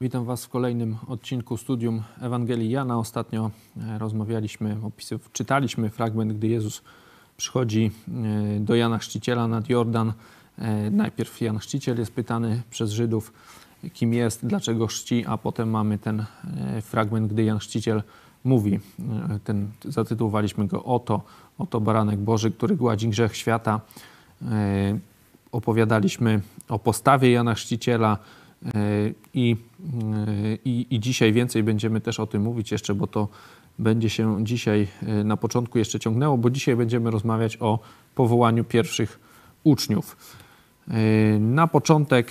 [0.00, 2.98] Witam Was w kolejnym odcinku studium Ewangelii Jana.
[2.98, 4.76] Ostatnio e, rozmawialiśmy,
[5.32, 6.82] czytaliśmy fragment, gdy Jezus
[7.36, 7.90] przychodzi
[8.56, 10.12] e, do Jana Chrzciciela nad Jordan.
[10.58, 13.32] E, najpierw Jan Chrzciciel jest pytany przez Żydów,
[13.92, 16.24] kim jest, dlaczego chrzci, a potem mamy ten
[16.82, 18.02] fragment, gdy Jan Chrzciciel
[18.44, 18.80] mówi,
[19.44, 21.22] ten, zatytułowaliśmy go Oto,
[21.58, 23.80] oto baranek Boży, który gładzi grzech świata.
[25.52, 28.18] Opowiadaliśmy o postawie Jana Chrzciciela,
[29.34, 29.56] i,
[30.64, 33.28] i, I dzisiaj więcej będziemy też o tym mówić jeszcze, bo to
[33.78, 34.88] będzie się dzisiaj
[35.24, 37.78] na początku jeszcze ciągnęło, bo dzisiaj będziemy rozmawiać o
[38.14, 39.20] powołaniu pierwszych
[39.64, 40.16] uczniów.
[41.40, 42.30] Na początek,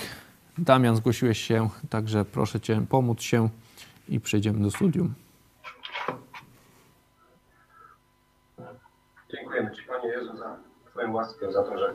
[0.58, 3.48] Damian, zgłosiłeś się, także proszę Cię pomóc się
[4.08, 5.14] i przejdziemy do studium.
[9.34, 10.56] Dziękujemy Ci, Panie Jezu, za
[10.90, 11.94] Twoją łaskę, za to, że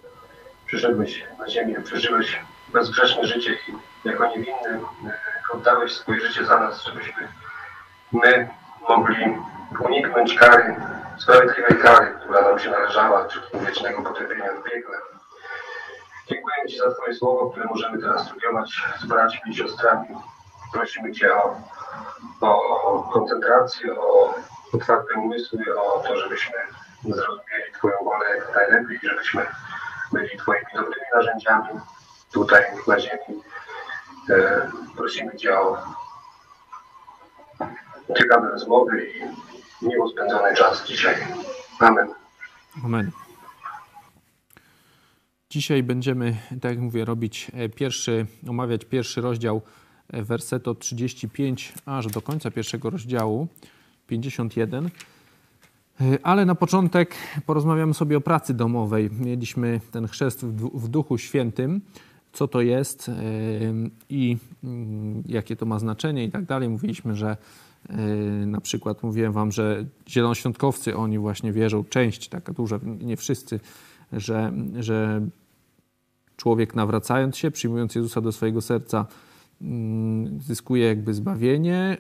[0.66, 2.40] przyszedłeś na ziemię, przeżyłeś
[2.74, 4.82] bezgrzeszne życie i jako niewinny
[5.54, 7.28] oddałeś swoje życie za nas, żebyśmy
[8.12, 8.50] my
[8.90, 9.38] mogli
[9.80, 10.76] uniknąć kary,
[11.18, 14.98] sprawiedliwej kary, która nam się należała, czy wiecznego potępienia w piekle.
[16.28, 20.08] Dziękuję Ci za Twoje słowo, które możemy teraz studiować z braćmi i siostrami.
[20.74, 21.58] Prosimy Cię o,
[22.42, 24.36] o koncentrację, o
[24.74, 26.56] otwarte umysły, o to, żebyśmy
[27.04, 29.46] zrozumieli Twoją wolę najlepiej, żebyśmy
[30.12, 31.80] byli Twoimi dobrymi narzędziami
[32.32, 33.44] tutaj na ziemi.
[34.30, 35.78] E, prosimy Cię o
[38.18, 41.16] ciekawe rozmowy i miło spędzony czas dzisiaj.
[41.80, 42.08] Amen.
[42.86, 43.12] Amen.
[45.50, 49.62] Dzisiaj będziemy, tak jak mówię, robić e, pierwszy, omawiać pierwszy rozdział
[50.10, 53.48] e, werset od 35 aż do końca pierwszego rozdziału
[54.08, 54.90] 51.
[56.24, 57.16] Ale na początek
[57.46, 59.10] porozmawiamy sobie o pracy domowej.
[59.12, 61.82] Mieliśmy ten chrzest w Duchu Świętym
[62.34, 63.12] co to jest
[64.10, 66.70] i mm, jakie to ma znaczenie i tak dalej.
[66.70, 67.38] Mówiliśmy, że
[68.46, 73.60] na przykład mówiłem wam, że zielonoświątkowcy, oni właśnie wierzą, część taka duża, nie wszyscy,
[74.14, 75.28] że, że
[76.38, 79.06] człowiek nawracając się, przyjmując Jezusa do swojego serca,
[79.62, 81.98] mm, zyskuje jakby zbawienie,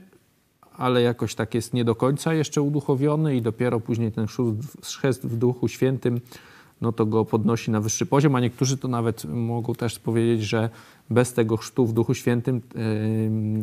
[0.77, 4.27] ale jakoś tak jest nie do końca jeszcze uduchowiony i dopiero później ten
[4.83, 6.21] chrzest w Duchu Świętym
[6.81, 10.69] no to go podnosi na wyższy poziom, a niektórzy to nawet mogą też powiedzieć, że
[11.09, 12.61] bez tego chrztu w Duchu Świętym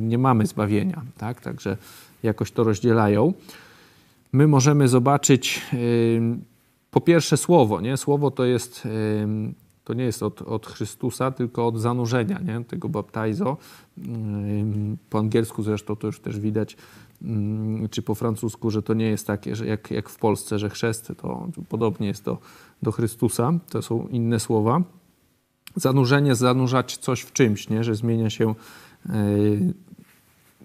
[0.00, 1.40] nie mamy zbawienia, tak?
[1.40, 1.76] Także
[2.22, 3.32] jakoś to rozdzielają.
[4.32, 5.62] My możemy zobaczyć
[6.90, 7.96] po pierwsze słowo, nie?
[7.96, 8.88] Słowo to jest
[9.88, 12.64] to nie jest od, od Chrystusa, tylko od zanurzenia, nie?
[12.64, 13.56] tego baptizo.
[15.10, 16.76] Po angielsku zresztą to już też widać,
[17.90, 21.12] czy po francusku, że to nie jest takie, że jak, jak w Polsce, że chrzest
[21.16, 22.38] to podobnie jest to
[22.82, 23.52] do Chrystusa.
[23.70, 24.82] To są inne słowa.
[25.76, 27.84] Zanurzenie, zanurzać coś w czymś, nie?
[27.84, 28.54] że zmienia się
[29.08, 29.14] e,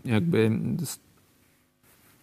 [0.05, 0.51] jakby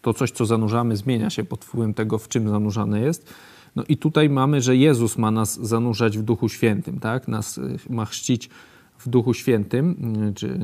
[0.03, 3.35] to coś, co zanurzamy, zmienia się pod wpływem tego, w czym zanurzane jest.
[3.77, 7.29] No i tutaj mamy, że Jezus ma nas zanurzać w Duchu Świętym, tak?
[7.29, 8.51] Nas e, ma chrzcić
[8.99, 10.59] w Duchu Świętym, e, czy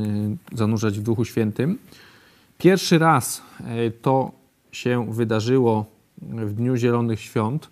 [0.52, 1.78] zanurzać w Duchu Świętym.
[2.58, 3.42] Pierwszy raz
[4.02, 4.32] to
[4.72, 5.86] się wydarzyło
[6.22, 7.70] w Dniu Zielonych Świąt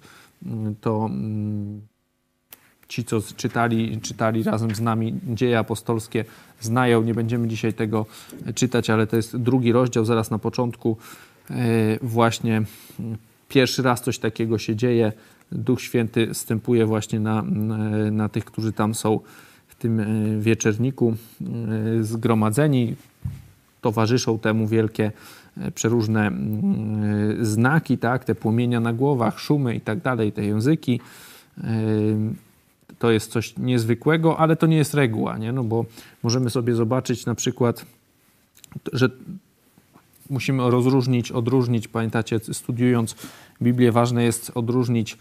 [0.80, 1.80] to mm,
[2.88, 6.24] ci, co czytali, czytali razem z nami dzieje apostolskie,
[6.60, 7.02] znają.
[7.02, 8.06] Nie będziemy dzisiaj tego
[8.54, 10.96] czytać, ale to jest drugi rozdział, zaraz na początku.
[12.02, 12.62] Właśnie
[13.48, 15.12] pierwszy raz coś takiego się dzieje.
[15.52, 17.42] Duch Święty stępuje właśnie na,
[18.10, 19.20] na tych, którzy tam są
[19.68, 20.06] w tym e,
[20.40, 22.94] wieczerniku e, zgromadzeni.
[23.80, 25.12] Towarzyszą temu wielkie
[25.60, 31.00] E, przeróżne mm, znaki, tak, te płomienia na głowach, szumy i tak dalej, te języki.
[32.98, 35.52] To jest coś niezwykłego, ale to nie jest reguła, nie?
[35.52, 35.84] No bo
[36.22, 37.86] możemy sobie zobaczyć na przykład,
[38.92, 39.08] że
[40.30, 43.16] musimy rozróżnić, odróżnić, pamiętacie, studiując
[43.62, 45.18] Biblię, ważne jest odróżnić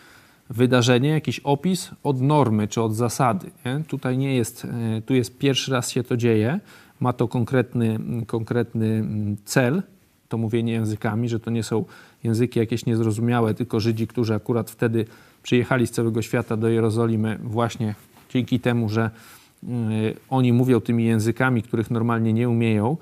[0.49, 3.51] wydarzenie, jakiś opis od normy czy od zasady.
[3.65, 3.83] Nie?
[3.87, 4.67] Tutaj nie jest,
[5.05, 6.59] tu jest pierwszy raz się to dzieje,
[6.99, 9.83] ma to konkretny, konkretny mm, cel,
[10.29, 11.85] to mówienie językami, że to nie są
[12.23, 15.05] języki jakieś niezrozumiałe, tylko Żydzi, którzy akurat wtedy
[15.43, 17.95] przyjechali z całego świata do Jerozolimy właśnie
[18.29, 19.11] dzięki temu, że
[19.63, 19.67] y,
[20.29, 22.97] oni mówią tymi językami, których normalnie nie umieją,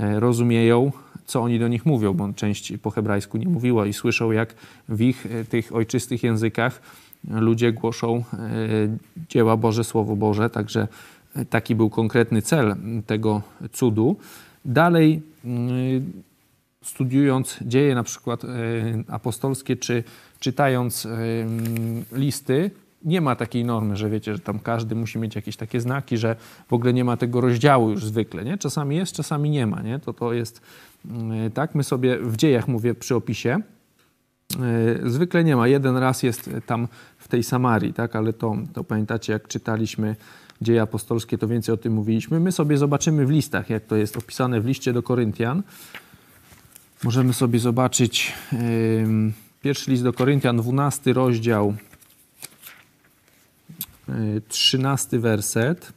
[0.00, 0.92] y, rozumieją,
[1.26, 4.54] co oni do nich mówią, bo część po hebrajsku nie mówiła i słyszą, jak
[4.88, 6.80] w ich y, tych ojczystych językach
[7.30, 8.24] ludzie głoszą
[9.28, 10.50] dzieła Boże, Słowo Boże.
[10.50, 10.88] Także
[11.50, 12.76] taki był konkretny cel
[13.06, 13.42] tego
[13.72, 14.16] cudu.
[14.64, 15.22] Dalej
[16.86, 18.48] studiując dzieje na przykład e,
[19.08, 20.04] apostolskie, czy
[20.40, 21.10] czytając e,
[22.12, 22.70] listy,
[23.04, 26.36] nie ma takiej normy, że wiecie, że tam każdy musi mieć jakieś takie znaki, że
[26.68, 28.58] w ogóle nie ma tego rozdziału już zwykle, nie?
[28.58, 29.98] Czasami jest, czasami nie ma, nie?
[29.98, 30.95] To to jest mm,
[31.54, 31.74] tak.
[31.74, 33.58] My sobie w dziejach, mówię przy opisie,
[35.04, 35.68] e, zwykle nie ma.
[35.68, 36.88] Jeden raz jest tam
[37.18, 38.16] w tej Samarii, tak?
[38.16, 40.16] Ale to, to pamiętacie, jak czytaliśmy
[40.62, 42.40] dzieje apostolskie, to więcej o tym mówiliśmy.
[42.40, 45.62] My sobie zobaczymy w listach, jak to jest opisane w liście do Koryntian.
[47.04, 48.58] Możemy sobie zobaczyć yy,
[49.62, 51.74] pierwszy list do Koryntian, 12 rozdział,
[54.48, 55.92] 13 werset.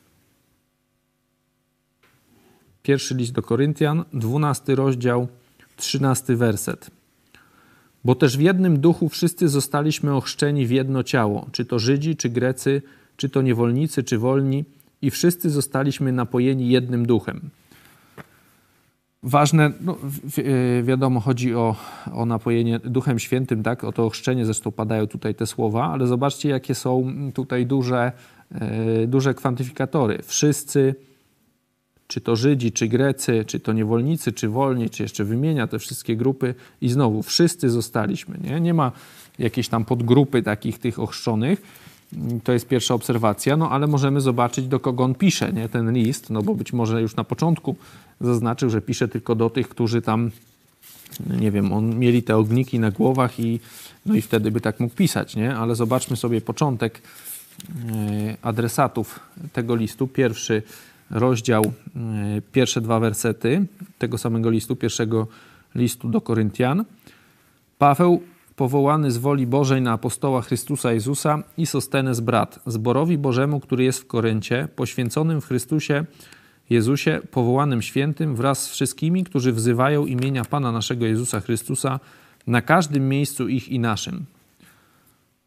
[2.89, 5.27] Pierwszy list do Koryntian, 12 rozdział,
[5.75, 6.91] 13 werset.
[8.05, 12.29] Bo też w jednym duchu wszyscy zostaliśmy ochrzczeni w jedno ciało, czy to Żydzi, czy
[12.29, 12.81] Grecy,
[13.17, 14.65] czy to niewolnicy, czy wolni,
[15.01, 17.49] i wszyscy zostaliśmy napojeni jednym duchem.
[19.23, 20.43] Ważne, no, wi
[20.83, 21.75] wiadomo, chodzi o,
[22.13, 23.83] o napojenie Duchem Świętym, tak?
[23.83, 28.11] O to ochrzczenie, zresztą padają tutaj te słowa, ale zobaczcie, jakie są tutaj duże,
[28.51, 30.19] e, duże kwantyfikatory.
[30.23, 30.95] Wszyscy,
[32.09, 36.15] czy to Żydzi, czy Grecy, czy to niewolnicy, czy wolni, czy jeszcze wymienia te wszystkie
[36.15, 38.59] grupy i znowu wszyscy zostaliśmy, nie?
[38.59, 38.91] Nie ma
[39.39, 41.61] jakiejś tam podgrupy takich tych ochrzczonych.
[42.43, 45.69] To jest pierwsza obserwacja, no ale możemy zobaczyć, do kogo on pisze, nie?
[45.69, 47.75] Ten list, no bo być może już na początku
[48.21, 50.31] zaznaczył, że pisze tylko do tych, którzy tam,
[51.39, 53.59] nie wiem, on mieli te ogniki na głowach i,
[54.05, 55.55] no i wtedy by tak mógł pisać, nie?
[55.55, 59.19] Ale zobaczmy sobie początek e, adresatów
[59.53, 60.07] tego listu.
[60.07, 60.63] Pierwszy
[61.09, 63.65] rozdział, e, pierwsze dwa wersety
[63.99, 65.27] tego samego listu, pierwszego
[65.75, 66.85] listu do Koryntian.
[67.77, 68.23] Paweł,
[68.55, 73.99] powołany z woli Bożej na apostoła Chrystusa Jezusa i Sostenes brat, zborowi Bożemu, który jest
[73.99, 76.05] w Koryncie, poświęconym w Chrystusie
[76.69, 81.99] Jezusie, powołanym świętym, wraz z wszystkimi, którzy wzywają imienia Pana naszego Jezusa Chrystusa
[82.47, 84.25] na każdym miejscu ich i naszym.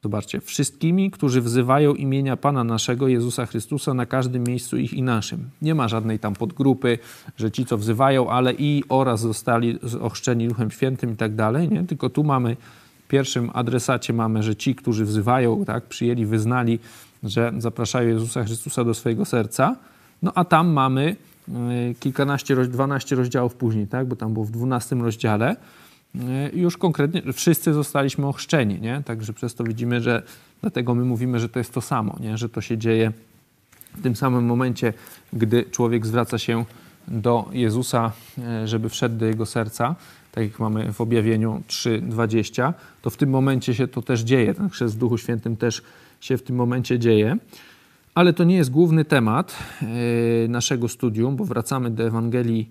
[0.04, 5.50] Zobaczcie, wszystkimi, którzy wzywają imienia Pana naszego Jezusa Chrystusa na każdym miejscu ich i naszym.
[5.62, 6.99] Nie ma żadnej tam podgrupy,
[7.37, 11.84] że ci, co wzywają, ale i oraz zostali ochrzczeni Duchem Świętym i tak dalej, nie?
[11.84, 12.56] Tylko tu mamy,
[13.04, 16.78] w pierwszym adresacie mamy, że ci, którzy wzywają, tak, przyjęli, wyznali,
[17.22, 19.76] że zapraszają Jezusa Chrystusa do swojego serca,
[20.22, 21.16] no a tam mamy
[21.48, 24.06] e, kilkanaście, dwanaście rozdziałów później, tak?
[24.06, 25.56] bo tam było w dwunastym rozdziale,
[26.14, 29.03] e, już konkretnie wszyscy zostaliśmy ochrzczeni, nie?
[29.05, 30.23] Także przez to widzimy, że
[30.61, 32.38] dlatego my mówimy, że to jest to samo, nie?
[32.38, 33.12] Że to się dzieje
[33.94, 34.93] w tym samym momencie,
[35.32, 36.64] gdy człowiek zwraca się
[37.09, 39.97] do Jezusa, e, żeby wszedł do jego serca,
[40.32, 44.55] tak jak mamy w objawieniu 3:20, to w tym momencie się to też dzieje.
[44.55, 45.82] Ten chrzest w Duchu Świętym też
[46.20, 47.37] się w tym momencie dzieje.
[48.15, 52.70] Ale to nie jest główny temat e, naszego studium, bo wracamy do Ewangelii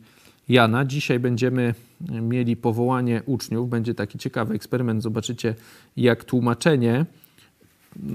[0.50, 0.86] Jana.
[0.86, 1.74] Dzisiaj będziemy
[2.22, 3.70] mieli powołanie uczniów.
[3.70, 5.04] Będzie taki ciekawy eksperyment.
[5.04, 5.56] Zobaczycie,
[5.98, 7.06] jak tłumaczenie.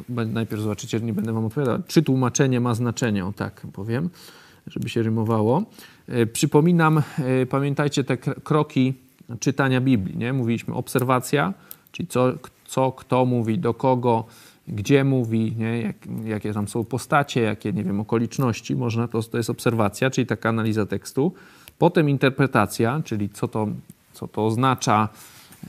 [0.09, 4.11] No, najpierw zobaczycie, nie będę Wam odpowiadał, czy tłumaczenie ma znaczenie, o tak powiem,
[4.67, 5.63] żeby się rymowało.
[6.09, 8.95] E, przypominam, e, pamiętajcie te kroki
[9.41, 10.17] czytania Biblii.
[10.17, 10.33] Nie?
[10.33, 11.55] Mówiliśmy obserwacja,
[11.93, 12.33] czyli co,
[12.65, 14.25] co kto mówi, do kogo,
[14.69, 15.83] gdzie mówi, nie?
[15.83, 20.27] Jak, jakie tam są postacie, jakie, nie wiem, okoliczności, można, to, to jest obserwacja, czyli
[20.27, 21.33] taka analiza tekstu.
[21.79, 23.69] Potem interpretacja, czyli co to,
[24.13, 25.09] co to oznacza,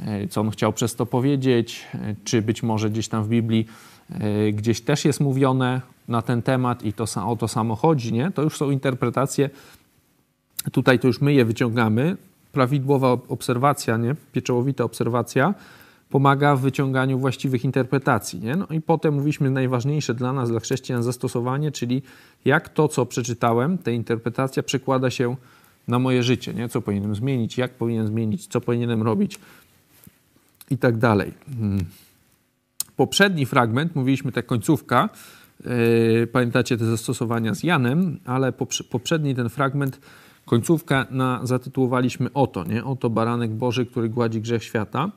[0.05, 3.67] e, co on chciał przez to powiedzieć, e, czy być może gdzieś tam w Biblii
[4.11, 8.31] e, gdzieś też jest mówione na ten temat i to, o to samo chodzi, nie?
[8.31, 9.49] To już są interpretacje.
[10.71, 12.17] Tutaj to już my je wyciągamy.
[12.51, 14.15] Prawidłowa obserwacja, nie?
[14.31, 15.53] Pieczołowita obserwacja
[16.09, 18.39] pomaga w wyciąganiu właściwych interpretacji.
[18.39, 18.55] Nie?
[18.55, 22.01] No i potem mówiliśmy najważniejsze dla nas, dla chrześcijan zastosowanie, czyli
[22.45, 25.35] jak to, co przeczytałem, ta interpretacja przekłada się
[25.87, 26.69] na moje życie, nie?
[26.69, 29.39] co powinienem zmienić, jak powinien zmienić, co powinienem robić
[30.69, 31.33] i tak dalej.
[31.57, 31.85] Hmm.
[32.95, 35.09] Poprzedni fragment, mówiliśmy ta końcówka,
[35.65, 38.53] yy, pamiętacie te zastosowania z Janem, ale
[38.89, 39.99] poprzedni ten fragment,
[40.45, 42.83] końcówka na, zatytułowaliśmy Oto, nie?
[42.83, 45.11] Oto baranek Boży, który gładzi grzech świata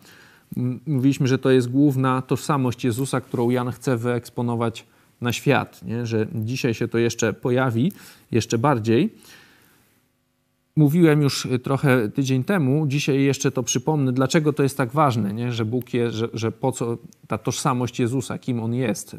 [0.87, 4.87] mówiliśmy, że to jest główna tożsamość Jezusa, którą Jan chce wyeksponować
[5.21, 6.07] na świat, nie?
[6.07, 7.93] że dzisiaj się to jeszcze pojawi,
[8.31, 9.15] jeszcze bardziej.
[10.77, 15.53] Mówiłem już trochę tydzień temu, dzisiaj jeszcze to przypomnę, dlaczego to jest tak ważne, nie?
[15.53, 19.17] że Bóg jest, że, że po co ta tożsamość Jezusa, kim On jest,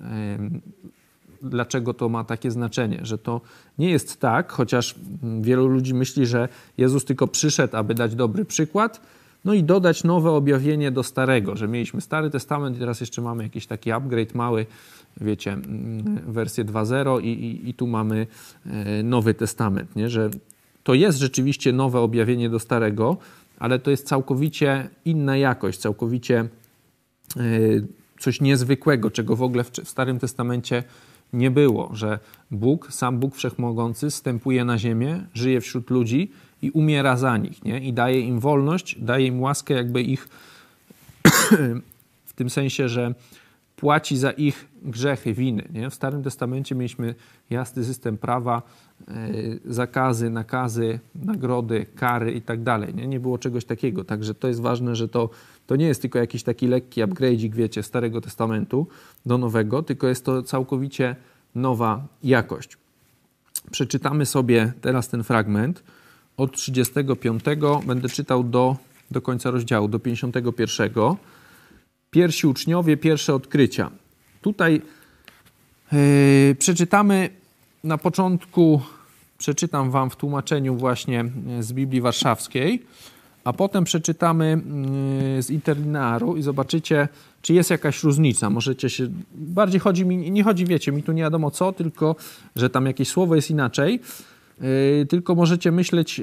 [1.42, 3.42] dlaczego to ma takie znaczenie, że to
[3.78, 4.96] nie jest tak, chociaż
[5.42, 9.02] wielu ludzi myśli, że Jezus tylko przyszedł, aby dać dobry przykład,
[9.46, 13.44] no i dodać nowe objawienie do starego, że mieliśmy Stary Testament i teraz jeszcze mamy
[13.44, 14.66] jakiś taki upgrade mały,
[15.22, 18.28] wiecie, mm, wersję 2.0 i, i, i tu mamy
[18.66, 20.10] e, Nowy Testament, nie?
[20.10, 20.30] że
[20.84, 23.18] to jest rzeczywiście nowe objawienie do starego,
[23.60, 27.42] ale to jest całkowicie inna jakość, całkowicie e,
[28.20, 30.84] coś niezwykłego, czego w ogóle w Starym Testamencie
[31.34, 32.20] nie było, że
[32.52, 37.80] Bóg, sam Bóg Wszechmogący, stępuje na ziemię, żyje wśród ludzi i umiera za nich, nie?
[37.80, 40.28] I daje im wolność, daje im łaskę, jakby ich
[42.26, 43.14] w tym sensie, że
[43.82, 45.68] płaci za ich grzechy, winy.
[45.74, 45.90] Nie?
[45.90, 47.16] W Starym Testamencie mieliśmy
[47.50, 48.62] jasny system prawa,
[49.08, 52.96] yy, zakazy, nakazy, nagrody, kary i tak dalej.
[52.96, 54.04] Nie było czegoś takiego.
[54.04, 55.30] Także to jest ważne, że to,
[55.68, 58.88] to nie jest tylko jakiś taki lekki upgrade'ik, wiecie, Starego Testamentu
[59.26, 61.16] do Nowego, tylko jest to całkowicie
[61.56, 62.78] nowa jakość.
[63.72, 65.84] Przeczytamy sobie teraz ten fragment
[66.38, 67.44] od 35.
[67.86, 68.78] Będę czytał do,
[69.12, 70.92] do końca rozdziału, do 51
[72.12, 73.92] pierwsi uczniowie, pierwsze odkrycia.
[74.42, 74.82] Tutaj
[75.92, 77.30] yy, przeczytamy
[77.84, 78.82] na początku,
[79.38, 81.26] przeczytam Wam w tłumaczeniu właśnie
[81.60, 82.84] z Biblii Warszawskiej,
[83.44, 84.62] a potem przeczytamy
[85.36, 87.08] yy, z Interlinearu i zobaczycie,
[87.42, 88.50] czy jest jakaś różnica.
[88.50, 92.16] Możecie się, bardziej chodzi mi, nie chodzi, wiecie, mi tu nie wiadomo co, tylko,
[92.56, 94.00] że tam jakieś słowo jest inaczej,
[94.62, 96.22] yy, tylko możecie myśleć,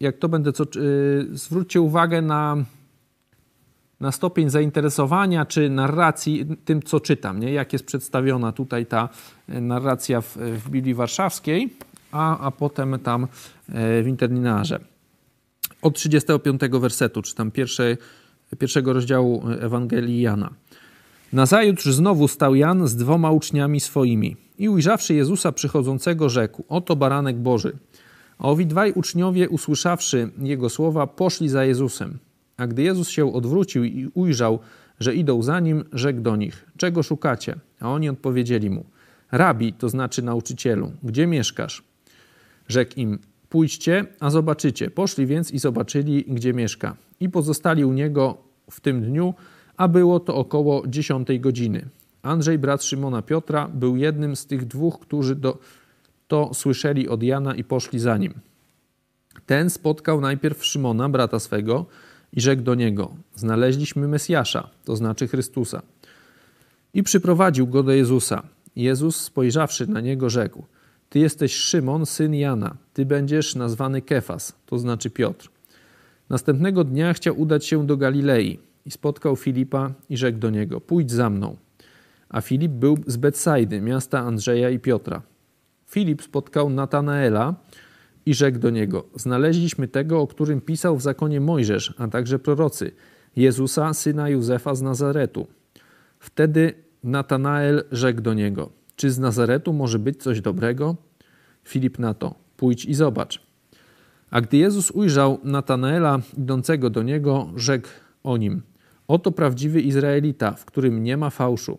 [0.00, 0.64] jak to będę, co,
[1.32, 2.64] zwróćcie uwagę na
[4.00, 7.52] na stopień zainteresowania czy narracji tym, co czytam, nie?
[7.52, 9.08] jak jest przedstawiona tutaj ta
[9.48, 11.70] e, narracja w, w Biblii Warszawskiej,
[12.12, 14.80] a, a potem tam e, w Interlinarze.
[15.82, 17.96] Od 35 wersetu, czy tam pierwszej,
[18.58, 20.50] pierwszego rozdziału Ewangelii Jana.
[21.32, 27.36] Nazajutrz znowu stał Jan z dwoma uczniami swoimi i ujrzawszy Jezusa przychodzącego rzekł, oto baranek
[27.36, 27.76] Boży.
[28.38, 32.18] A owi dwaj uczniowie usłyszawszy Jego słowa poszli za Jezusem.
[32.56, 34.58] A gdy Jezus się odwrócił i ujrzał,
[35.00, 37.56] że idą za nim, rzekł do nich: Czego szukacie?
[37.80, 38.84] A oni odpowiedzieli mu:
[39.32, 41.82] Rabi, to znaczy nauczycielu, gdzie mieszkasz?
[42.68, 44.90] Rzekł im: Pójdźcie, a zobaczycie.
[44.90, 46.96] Poszli więc i zobaczyli, gdzie mieszka.
[47.20, 48.38] I pozostali u niego
[48.70, 49.34] w tym dniu,
[49.76, 51.88] a było to około dziesiątej godziny.
[52.22, 55.58] Andrzej, brat Szymona Piotra, był jednym z tych dwóch, którzy do,
[56.28, 58.34] to słyszeli od Jana i poszli za nim.
[59.46, 61.86] Ten spotkał najpierw Szymona, brata swego,
[62.36, 65.82] i rzekł do niego: Znaleźliśmy Mesjasza, to znaczy Chrystusa.
[66.94, 68.42] I przyprowadził go do Jezusa.
[68.76, 70.64] Jezus, spojrzawszy na niego, rzekł:
[71.08, 75.50] Ty jesteś Szymon, syn Jana, ty będziesz nazwany Kefas, to znaczy Piotr.
[76.28, 81.12] Następnego dnia chciał udać się do Galilei i spotkał Filipa i rzekł do niego: Pójdź
[81.12, 81.56] za mną.
[82.28, 85.22] A Filip był z Betsajdy, miasta Andrzeja i Piotra.
[85.86, 87.54] Filip spotkał Natanaela,
[88.26, 92.92] i rzekł do niego: Znaleźliśmy tego, o którym pisał w zakonie Mojżesz, a także prorocy,
[93.36, 95.46] Jezusa, syna Józefa z Nazaretu.
[96.18, 100.96] Wtedy Natanael rzekł do niego: Czy z Nazaretu może być coś dobrego?
[101.64, 103.46] Filip na to: Pójdź i zobacz.
[104.30, 107.88] A gdy Jezus ujrzał Natanaela idącego do niego, rzekł
[108.24, 108.62] o nim:
[109.08, 111.78] Oto prawdziwy Izraelita, w którym nie ma fałszu.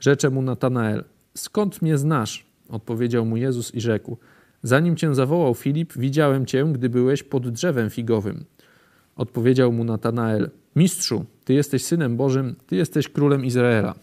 [0.00, 2.46] Rzecze mu Natanael: Skąd mnie znasz?
[2.68, 4.18] Odpowiedział mu Jezus i rzekł:
[4.62, 8.44] Zanim cię zawołał Filip, widziałem cię, gdy byłeś pod drzewem figowym.
[9.16, 13.94] Odpowiedział mu Natanael: Mistrzu, ty jesteś synem Bożym, ty jesteś królem Izraela.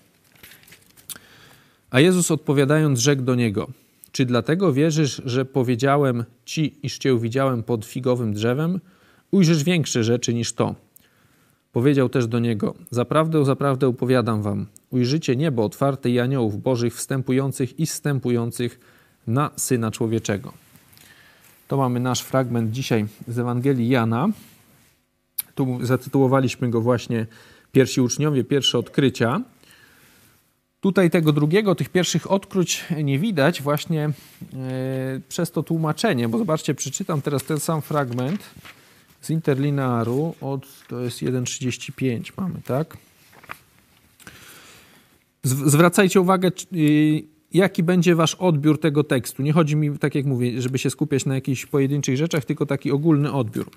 [1.92, 3.68] A Jezus odpowiadając, rzekł do niego:
[4.12, 8.80] Czy dlatego wierzysz, że powiedziałem ci, iż cię widziałem pod figowym drzewem?
[9.32, 10.76] Ujrzysz większe rzeczy niż to.
[11.72, 17.80] Powiedział też do niego: Zaprawdę, zaprawdę opowiadam wam, ujrzycie niebo otwarte i aniołów bożych wstępujących
[17.80, 18.80] i zstępujących
[19.28, 20.54] na Syna Człowieczego.
[21.68, 24.28] To mamy nasz fragment dzisiaj z Ewangelii Jana.
[25.56, 27.28] Tu zatytułowaliśmy go właśnie
[27.72, 29.42] Pierwsi uczniowie, pierwsze odkrycia.
[30.82, 34.12] Tutaj tego drugiego, tych pierwszych odkryć nie widać właśnie e,
[35.30, 38.44] przez to tłumaczenie, bo zobaczcie, przeczytam teraz ten sam fragment
[39.22, 42.98] z interlinearu od, to jest 1,35 mamy, tak?
[45.44, 46.52] Zwracajcie uwagę,
[47.54, 49.44] jaki będzie wasz odbiór tego tekstu.
[49.44, 52.92] Nie chodzi mi, tak jak mówię, żeby się skupiać na jakichś pojedynczych rzeczach, tylko taki
[52.92, 53.70] ogólny odbiór.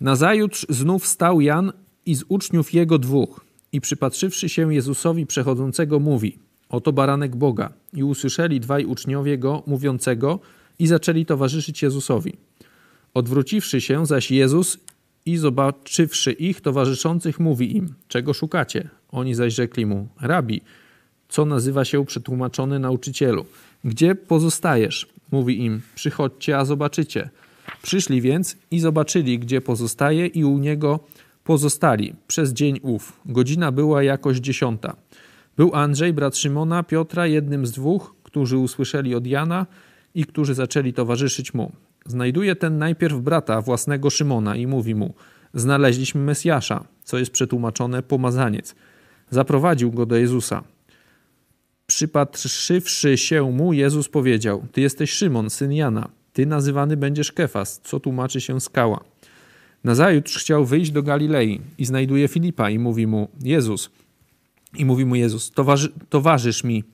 [0.00, 1.72] Nazajutrz znów stał Jan
[2.06, 3.40] i z uczniów jego dwóch
[3.72, 7.72] i przypatrzywszy się Jezusowi przechodzącego mówi Oto baranek Boga.
[7.92, 10.40] I usłyszeli dwaj uczniowie go mówiącego
[10.78, 12.32] i zaczęli towarzyszyć Jezusowi.
[13.14, 14.78] Odwróciwszy się zaś Jezus
[15.26, 18.88] i zobaczywszy ich towarzyszących mówi im Czego szukacie?
[19.08, 20.60] Oni zaś rzekli mu Rabi,
[21.30, 23.44] co nazywa się przetłumaczony nauczycielu.
[23.84, 25.06] Gdzie pozostajesz?
[25.32, 27.30] Mówi im, przychodźcie, a zobaczycie.
[27.82, 31.00] Przyszli więc i zobaczyli, gdzie pozostaje i u niego
[31.44, 33.20] pozostali przez dzień ów.
[33.26, 34.96] Godzina była jakoś dziesiąta.
[35.56, 39.66] Był Andrzej, brat Szymona, Piotra, jednym z dwóch, którzy usłyszeli od Jana
[40.14, 41.72] i którzy zaczęli towarzyszyć mu.
[42.06, 45.14] Znajduje ten najpierw brata własnego Szymona i mówi mu:
[45.54, 48.74] Znaleźliśmy Mesjasza, co jest przetłumaczone pomazaniec.
[49.30, 50.62] zaprowadził go do Jezusa.
[52.00, 56.08] Przypatrzywszy się mu, Jezus powiedział: Ty jesteś Szymon, syn Jana.
[56.32, 59.04] Ty nazywany będziesz Kefas, co tłumaczy się skała.
[59.84, 63.90] Nazajutrz chciał wyjść do Galilei i znajduje Filipa i mówi mu: Jezus.
[64.76, 66.84] I mówi mu Jezus: Towarzy, Towarzysz mi.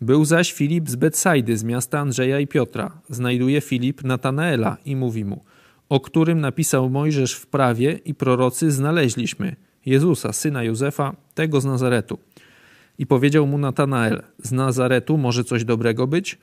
[0.00, 3.00] Był zaś Filip z Betsajdy, z miasta Andrzeja i Piotra.
[3.10, 5.44] Znajduje Filip Natanaela i mówi mu:
[5.88, 12.18] O którym napisał Mojżesz w prawie i prorocy znaleźliśmy Jezusa, syna Józefa, tego z Nazaretu.
[12.98, 16.38] I powiedział mu Natanael: Z Nazaretu może coś dobrego być?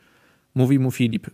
[0.55, 1.27] Mówi mu Filip: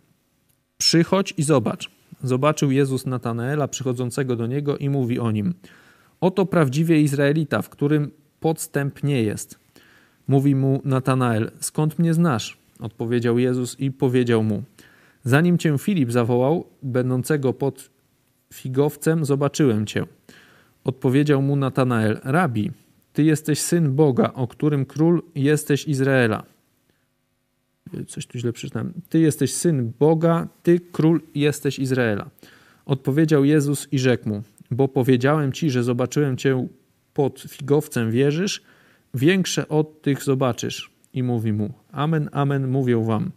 [0.78, 1.92] Przychodź i zobacz.
[2.24, 5.54] Zobaczył Jezus Natanaela przychodzącego do niego i mówi o nim:
[6.22, 9.60] Oto prawdziwie Izraelita, w którym podstęp nie jest.
[10.28, 12.58] Mówi mu Natanael: Skąd mnie znasz?
[12.80, 14.64] Odpowiedział Jezus i powiedział mu:
[15.24, 17.90] Zanim cię Filip zawołał, będącego pod
[18.54, 20.06] figowcem, zobaczyłem cię.
[20.84, 22.72] Odpowiedział mu Natanael: Rabi,
[23.20, 26.44] ty jesteś syn Boga, o którym król jesteś Izraela.
[28.08, 28.94] Coś tu źle przeczytałem.
[29.10, 32.30] Ty jesteś syn Boga, ty król jesteś Izraela.
[32.86, 36.68] Odpowiedział Jezus i rzekł mu: Bo powiedziałem ci, że zobaczyłem cię
[37.14, 38.62] pod figowcem, wierzysz?
[39.14, 40.92] Większe od tych zobaczysz.
[41.14, 43.32] I mówi mu: Amen, amen, mówię wam.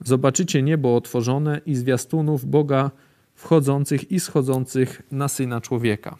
[0.00, 2.90] Zobaczycie niebo otworzone i zwiastunów Boga
[3.34, 6.18] wchodzących i schodzących na syna człowieka.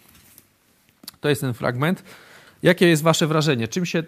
[1.20, 2.04] To jest ten fragment.
[2.64, 3.68] Jakie jest wasze wrażenie?
[3.68, 4.02] Czym się,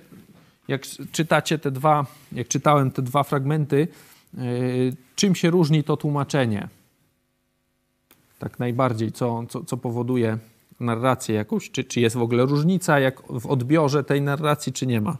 [0.69, 0.83] jak
[1.13, 3.89] czytacie te dwa, jak czytałem te dwa fragmenty,
[4.35, 4.43] yy,
[5.17, 6.69] czym się różni to tłumaczenie?
[8.39, 10.39] Tak najbardziej, co, co, co powoduje
[10.81, 11.71] narrację jakąś?
[11.71, 15.17] Czy, czy jest w ogóle różnica jak w odbiorze tej narracji, czy nie ma?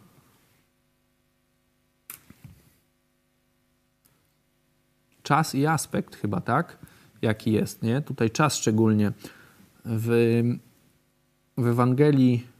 [5.23, 6.77] Czas i aspekt chyba, tak?
[7.21, 8.01] Jaki jest, nie?
[8.01, 9.11] Tutaj czas szczególnie.
[9.85, 10.41] W,
[11.57, 12.56] w Ewangelii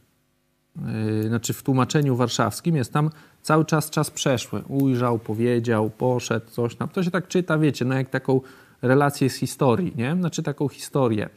[1.28, 3.10] znaczy w tłumaczeniu warszawskim jest tam
[3.42, 4.62] cały czas czas przeszły.
[4.68, 6.88] Ujrzał, powiedział, poszedł, coś tam.
[6.88, 8.40] To się tak czyta, wiecie, no jak taką
[8.82, 10.16] relację z historii, nie?
[10.16, 11.28] Znaczy taką historię.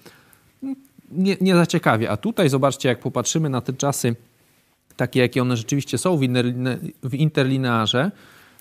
[1.12, 2.10] Nie, nie za ciekawie.
[2.10, 4.16] A tutaj zobaczcie, jak popatrzymy na te czasy
[4.96, 8.12] takie, jakie one rzeczywiście są w, interline, w interlinearze,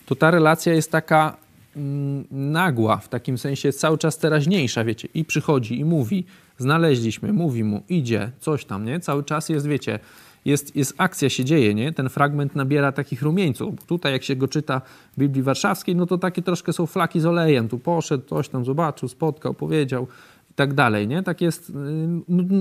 [0.05, 1.37] to ta relacja jest taka
[1.75, 6.25] mm, nagła, w takim sensie cały czas teraźniejsza, wiecie, i przychodzi i mówi,
[6.57, 8.99] znaleźliśmy, mówi mu, idzie, coś tam, nie?
[8.99, 9.99] Cały czas jest, wiecie,
[10.45, 11.93] jest, jest akcja, się dzieje, nie?
[11.93, 13.85] Ten fragment nabiera takich rumieńców.
[13.85, 14.81] Tutaj jak się go czyta
[15.13, 17.69] w Biblii Warszawskiej, no to takie troszkę są flaki z olejem.
[17.69, 20.07] Tu poszedł, coś tam zobaczył, spotkał, powiedział
[20.51, 21.23] i tak dalej, nie?
[21.23, 21.73] Tak jest y,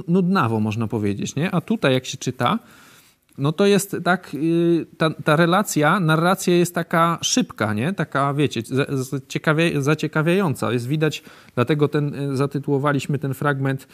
[0.09, 1.51] nudnawo, można powiedzieć, nie?
[1.51, 2.59] A tutaj jak się czyta,
[3.38, 7.93] no to jest tak, y, ta, ta relacja, narracja jest taka szybka, nie?
[7.93, 8.62] Taka, wiecie,
[9.79, 10.73] zaciekawiająca.
[10.73, 11.23] Jest widać,
[11.55, 13.87] dlatego ten, y, zatytułowaliśmy ten fragment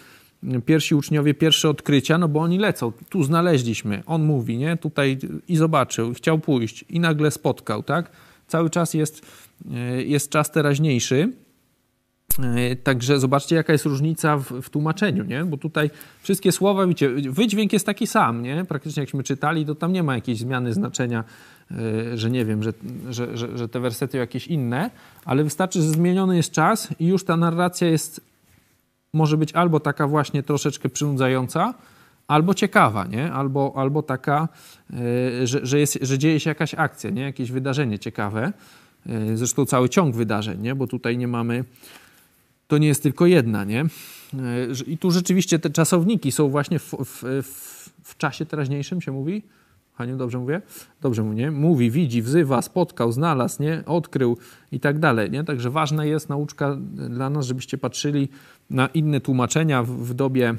[0.66, 2.92] pierwsi uczniowie pierwsze odkrycia, no bo oni lecą.
[3.09, 4.03] Tu znaleźliśmy.
[4.07, 4.77] On mówi, nie?
[4.77, 5.18] Tutaj
[5.49, 8.11] i zobaczył, chciał pójść i nagle spotkał, tak?
[8.46, 9.27] Cały czas jest,
[9.75, 11.33] e, jest czas teraźniejszy.
[12.38, 15.44] E, także zobaczcie, jaka jest różnica w, w, tłumaczeniu, nie?
[15.44, 15.90] Bo tutaj
[16.22, 18.64] wszystkie słowa, widzicie, wydźwięk jest taki sam, nie?
[18.64, 21.25] Praktycznie jakśmy czytali, to tam nie ma jakiejś zmiany znaczenia,
[21.70, 22.72] e, że nie wiem, że,
[23.11, 24.90] że, że, że te wersety jakieś inne,
[25.25, 28.20] ale wystarczy, że zmieniony jest czas i już ta narracja jest
[29.16, 31.74] może być albo taka właśnie troszeczkę przynudzająca,
[32.29, 33.33] albo ciekawa, nie?
[33.33, 34.48] Albo, albo taka,
[34.92, 37.22] e, że, że, jest, że dzieje się jakaś akcja, nie?
[37.22, 38.52] jakieś wydarzenie ciekawe.
[39.07, 40.74] E, zresztą cały ciąg wydarzeń, nie?
[40.74, 41.64] bo tutaj nie mamy,
[42.68, 43.64] to nie jest tylko jedna.
[43.64, 43.81] Nie?
[43.81, 43.87] E,
[44.87, 49.42] I tu rzeczywiście te czasowniki są właśnie w, w, w, w czasie teraźniejszym, się mówi?
[49.94, 50.62] Haniu, dobrze mówię?
[51.00, 51.50] Dobrze mówię.
[51.50, 53.83] Mówi, widzi, wzywa, spotkał, znalazł, nie?
[53.87, 54.37] odkrył
[54.72, 55.31] i tak dalej.
[55.31, 55.44] Nie?
[55.44, 56.76] Także ważna jest nauczka
[57.11, 58.29] dla nas, żebyście patrzyli
[58.70, 60.55] na inne tłumaczenia w, w dobie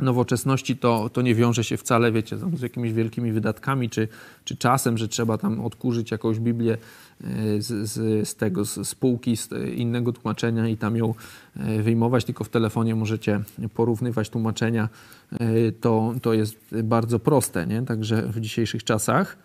[0.00, 4.08] nowoczesności to, to nie wiąże się wcale, wiecie, z jakimiś wielkimi wydatkami czy,
[4.44, 7.26] czy czasem, że trzeba tam odkurzyć jakąś Biblię e,
[7.62, 11.14] z, z, z tego, z spółki, z innego tłumaczenia i tam ją
[11.56, 13.40] e, wyjmować, tylko w telefonie możecie
[13.74, 14.88] porównywać tłumaczenia.
[15.32, 17.82] E, to, to jest bardzo proste, nie?
[17.82, 19.36] Także w dzisiejszych czasach.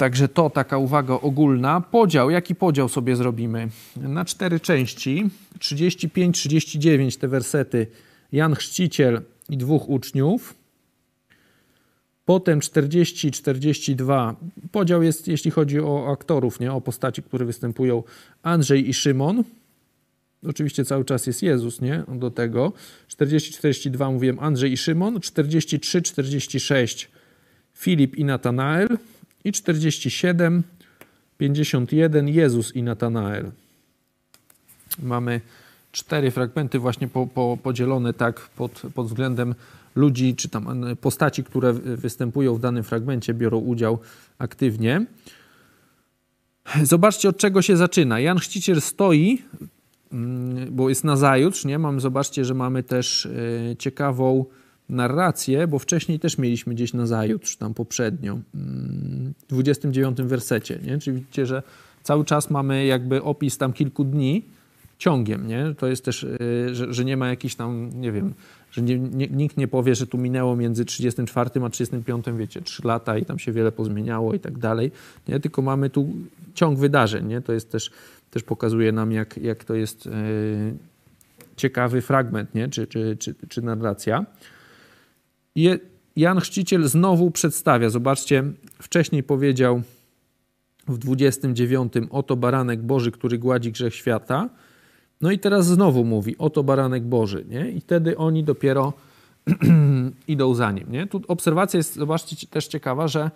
[0.00, 1.80] Także to taka uwaga ogólna.
[1.80, 3.68] Podział, jaki podział sobie zrobimy?
[3.96, 5.30] Na cztery części.
[5.58, 7.86] 35-39 te wersety.
[8.32, 10.54] Jan Chrzciciel i dwóch uczniów.
[12.24, 14.34] Potem 40-42.
[14.72, 18.02] Podział jest, jeśli chodzi o aktorów, nie o postaci, które występują.
[18.42, 19.44] Andrzej i Szymon.
[20.46, 22.04] Oczywiście cały czas jest Jezus, nie?
[22.08, 22.72] Do tego.
[23.08, 25.18] 40-42 mówiłem Andrzej i Szymon.
[25.18, 27.06] 43-46
[27.74, 28.88] Filip i Natanael
[29.44, 30.62] i 47,
[31.38, 33.50] 51 Jezus i Natanael.
[35.02, 35.40] Mamy
[35.92, 39.54] cztery fragmenty właśnie po, po, podzielone tak pod, pod względem
[39.94, 43.98] ludzi, czy tam postaci, które występują w danym fragmencie, biorą udział
[44.38, 45.06] aktywnie.
[46.82, 48.20] Zobaczcie, od czego się zaczyna.
[48.20, 49.42] Jan Chrzciciel stoi,
[50.12, 51.78] mm, bo jest na zajutrz, nie?
[51.78, 54.44] Mamy, zobaczcie, że mamy też e, ciekawą
[54.90, 60.98] narrację, bo wcześniej też mieliśmy gdzieś na zajutrz, tam poprzednio, mm, w 29 wersecie, nie?
[60.98, 61.62] Czyli widzicie, że
[62.02, 64.44] cały czas mamy jakby opis tam kilku dni
[64.98, 65.74] ciągiem, nie?
[65.78, 68.34] To jest też, e, że, że nie ma jakichś tam, nie wiem,
[68.72, 72.86] że nie, nie, nikt nie powie, że tu minęło między 34 a 35, wiecie, 3
[72.86, 74.90] lata i tam się wiele pozmieniało i tak dalej,
[75.28, 75.40] nie?
[75.40, 76.08] Tylko mamy tu
[76.54, 77.40] ciąg wydarzeń, nie?
[77.40, 77.90] To jest też,
[78.30, 80.10] też pokazuje nam, jak, jak to jest e,
[81.56, 82.68] ciekawy fragment, nie?
[82.68, 84.26] Czy, czy, czy, czy narracja.
[86.16, 88.44] Jan Chrzciciel znowu przedstawia, zobaczcie,
[88.82, 89.82] wcześniej powiedział
[90.88, 94.48] w 29, oto baranek Boży, który gładzi grzech świata,
[95.20, 97.70] no i teraz znowu mówi, oto baranek Boży, nie?
[97.70, 98.92] I wtedy oni dopiero
[100.28, 101.06] idą za nim, nie?
[101.06, 103.30] Tu obserwacja jest, zobaczcie, też ciekawa, że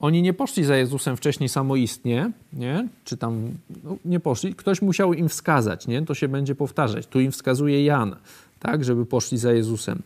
[0.00, 2.88] oni nie poszli za Jezusem wcześniej samoistnie, nie?
[3.04, 3.50] Czy tam
[3.84, 4.54] no, nie poszli.
[4.54, 6.02] Ktoś musiał im wskazać, nie?
[6.02, 7.06] To się będzie powtarzać.
[7.06, 8.16] Tu im wskazuje Jan,
[8.58, 8.84] tak?
[8.84, 10.02] Żeby poszli za Jezusem.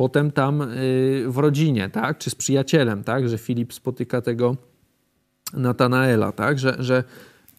[0.00, 2.18] Potem tam yy, w rodzinie, tak?
[2.18, 3.28] Czy z przyjacielem, tak?
[3.28, 4.56] Że Filip spotyka tego
[5.52, 6.58] Natanaela, tak?
[6.58, 7.04] Że, że,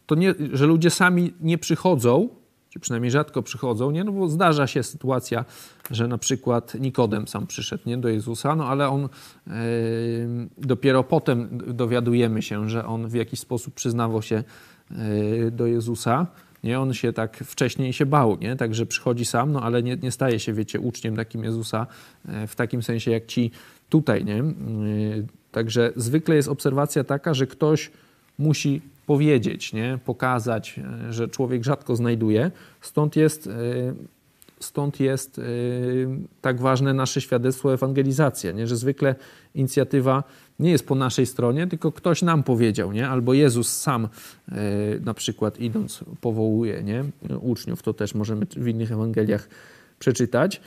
[0.06, 2.30] to nie, że ludzie sami nie przychodzą,
[2.70, 4.04] czy przynajmniej rzadko przychodzą, nie?
[4.04, 5.46] No bo zdarza się sytuacja,
[5.92, 7.98] że na przykład Nikodem sam przyszedł nie?
[7.98, 9.54] do Jezusa, no ale on yy,
[10.58, 14.44] dopiero potem dowiadujemy się, że on w jakiś sposób przyznawał się
[14.92, 16.28] yy, do Jezusa.
[16.64, 16.80] Nie?
[16.80, 18.56] On się tak wcześniej się bał, nie?
[18.56, 21.88] także przychodzi sam, no ale nie, nie staje się, wiecie, uczniem takim Jezusa
[22.26, 23.52] yy, w takim sensie jak ci
[23.90, 24.26] tutaj.
[24.26, 24.44] Nie?
[25.52, 27.92] Także zwykle jest obserwacja taka, że ktoś
[28.40, 30.00] musi powiedzieć, nie?
[30.06, 32.52] pokazać, e, że człowiek rzadko znajduje.
[32.82, 33.52] Stąd jest, e,
[34.64, 35.44] stąd jest e,
[36.42, 38.68] tak ważne nasze świadectwo ewangelizacja, nie?
[38.68, 39.16] że zwykle
[39.56, 40.24] inicjatywa
[40.60, 43.10] nie jest po naszej stronie, tylko ktoś nam powiedział, nie?
[43.10, 44.08] albo Jezus sam
[45.06, 47.04] na przykład idąc powołuje nie?
[47.42, 49.50] uczniów, to też możemy w innych Ewangeliach
[50.00, 50.62] przeczytać.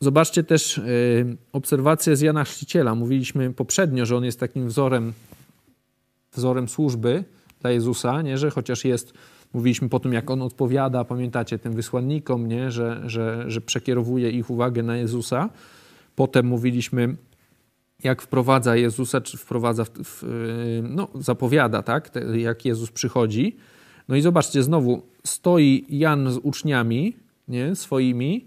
[0.00, 0.80] Zobaczcie też
[1.52, 2.94] obserwację z Jana Chrzciciela.
[2.94, 5.12] Mówiliśmy poprzednio, że on jest takim wzorem,
[6.32, 7.24] wzorem służby,
[7.60, 8.38] dla Jezusa, nie?
[8.38, 9.12] że chociaż jest,
[9.56, 12.70] mówiliśmy po tym, jak On odpowiada, pamiętacie, tym wysłannikom, nie?
[12.70, 15.50] Że, że, że przekierowuje ich uwagę na Jezusa.
[16.16, 17.16] Potem mówiliśmy,
[18.02, 20.22] jak wprowadza Jezusa, czy wprowadza, w, w,
[20.82, 23.56] no, zapowiada, tak, jak Jezus przychodzi.
[24.08, 27.16] No i zobaczcie, znowu stoi Jan z uczniami
[27.48, 28.46] nie, swoimi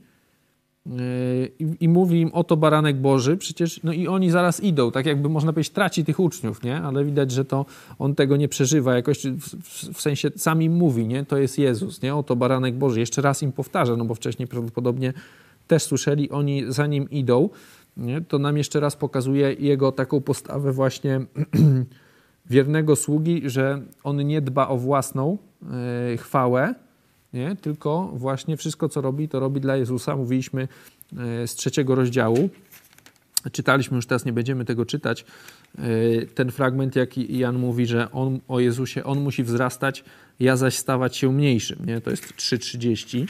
[1.59, 5.29] i, i mówi im, oto baranek Boży, przecież, no i oni zaraz idą, tak jakby
[5.29, 6.81] można powiedzieć, traci tych uczniów, nie?
[6.81, 7.65] Ale widać, że to
[7.99, 11.25] on tego nie przeżywa, jakoś w, w, w sensie sam im mówi, nie?
[11.25, 12.15] To jest Jezus, nie?
[12.15, 12.99] Oto baranek Boży.
[12.99, 15.13] Jeszcze raz im powtarza, no bo wcześniej prawdopodobnie
[15.67, 17.49] też słyszeli, oni za nim idą,
[17.97, 18.21] nie?
[18.21, 21.21] To nam jeszcze raz pokazuje jego taką postawę właśnie
[22.49, 25.37] wiernego sługi, że on nie dba o własną
[26.09, 26.75] yy, chwałę,
[27.33, 27.55] nie?
[27.55, 30.15] tylko właśnie wszystko, co robi, to robi dla Jezusa.
[30.15, 30.67] Mówiliśmy
[31.17, 32.49] e, z trzeciego rozdziału.
[33.51, 35.25] Czytaliśmy, już teraz nie będziemy tego czytać.
[35.77, 35.81] E,
[36.25, 40.03] ten fragment, jak Jan mówi, że on o Jezusie, on musi wzrastać,
[40.39, 41.85] ja zaś stawać się mniejszym.
[41.85, 42.01] Nie?
[42.01, 43.27] To jest 3,30.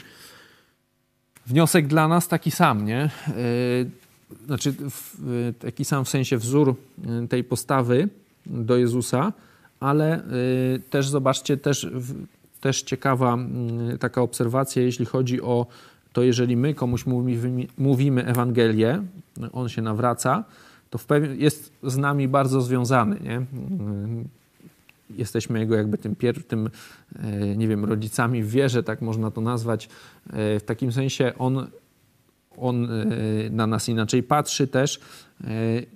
[1.46, 3.00] Wniosek dla nas taki sam, nie?
[3.00, 3.10] E,
[4.46, 4.74] znaczy,
[5.58, 6.74] taki sam w sensie wzór
[7.28, 8.08] tej postawy
[8.46, 9.32] do Jezusa,
[9.80, 10.22] ale
[10.90, 11.86] też zobaczcie, też
[12.60, 15.66] też ciekawa mm, taka obserwacja, jeśli chodzi o
[16.12, 17.04] to, jeżeli my komuś
[17.78, 19.02] mówimy, Ewangelię,
[19.52, 20.44] on się nawraca,
[20.90, 20.98] to
[21.38, 23.16] jest z nami bardzo związany.
[23.20, 23.42] Nie?
[25.10, 26.16] Jesteśmy jego jakby tym,
[26.48, 26.70] tym,
[27.18, 29.88] e, nie wiem, rodzicami w wierze, tak można to nazwać.
[30.32, 31.66] E, w takim sensie on,
[32.56, 33.06] on e,
[33.50, 35.00] na nas inaczej patrzy też.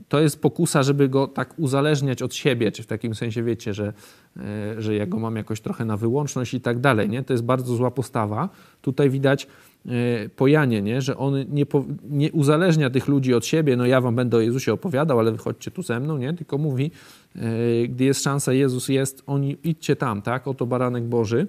[0.09, 3.93] To jest pokusa, żeby go tak uzależniać od siebie, czy w takim sensie wiecie, że
[4.37, 7.09] E, że ja go mam jakoś trochę na wyłączność i tak dalej.
[7.09, 7.23] Nie?
[7.23, 8.49] To jest bardzo zła postawa.
[8.83, 9.47] Tutaj widać
[9.87, 11.03] e, pojanie, nie?
[11.03, 14.41] że on nie, po, nie uzależnia tych ludzi od siebie, no ja wam będę o
[14.41, 16.33] Jezusie opowiadał, ale wychodźcie tu ze mną, nie?
[16.33, 16.91] tylko mówi,
[17.37, 20.49] e, gdy jest szansa, Jezus jest, oni idźcie tam, tak?
[20.49, 21.47] oto baranek Boży.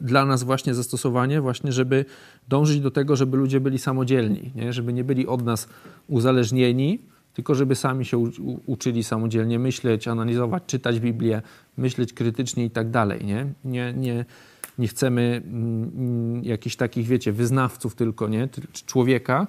[0.00, 2.04] Dla nas właśnie zastosowanie, właśnie, żeby
[2.48, 4.72] dążyć do tego, żeby ludzie byli samodzielni, nie?
[4.72, 5.68] żeby nie byli od nas
[6.08, 6.98] uzależnieni,
[7.34, 8.18] tylko żeby sami się
[8.66, 11.42] uczyli samodzielnie myśleć, analizować, czytać Biblię,
[11.76, 13.24] myśleć krytycznie i tak dalej.
[13.24, 14.24] Nie, nie, nie,
[14.78, 18.48] nie chcemy mm, jakichś takich, wiecie, wyznawców tylko, nie?
[18.86, 19.46] człowieka,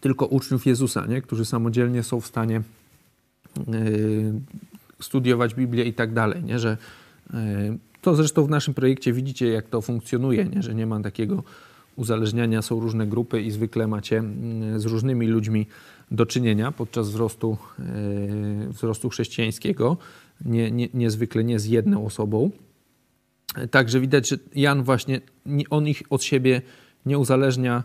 [0.00, 1.22] tylko uczniów Jezusa, nie?
[1.22, 2.62] którzy samodzielnie są w stanie
[3.66, 4.40] yy,
[5.00, 6.44] studiować Biblię i tak dalej.
[6.44, 6.58] Nie?
[6.58, 6.76] Że,
[8.00, 10.62] to zresztą w naszym projekcie widzicie, jak to funkcjonuje, nie?
[10.62, 11.42] że nie ma takiego
[11.96, 15.66] uzależniania są różne grupy i zwykle macie mm, z różnymi ludźmi
[16.10, 17.56] do czynienia podczas wzrostu,
[18.68, 19.96] wzrostu chrześcijańskiego,
[20.44, 22.50] nie, nie, niezwykle nie z jedną osobą.
[23.70, 25.20] Także widać, że Jan właśnie,
[25.70, 26.62] on ich od siebie
[27.06, 27.84] nie uzależnia,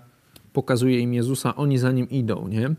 [0.54, 2.76] pokazuje im Jezusa, oni za nim idą, nie?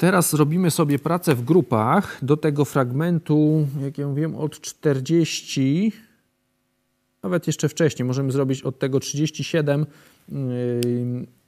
[0.00, 5.92] Teraz zrobimy sobie pracę w grupach do tego fragmentu, jak ja wiem, od 40,
[7.22, 9.86] nawet jeszcze wcześniej, możemy zrobić od tego 37
[10.28, 10.36] yy,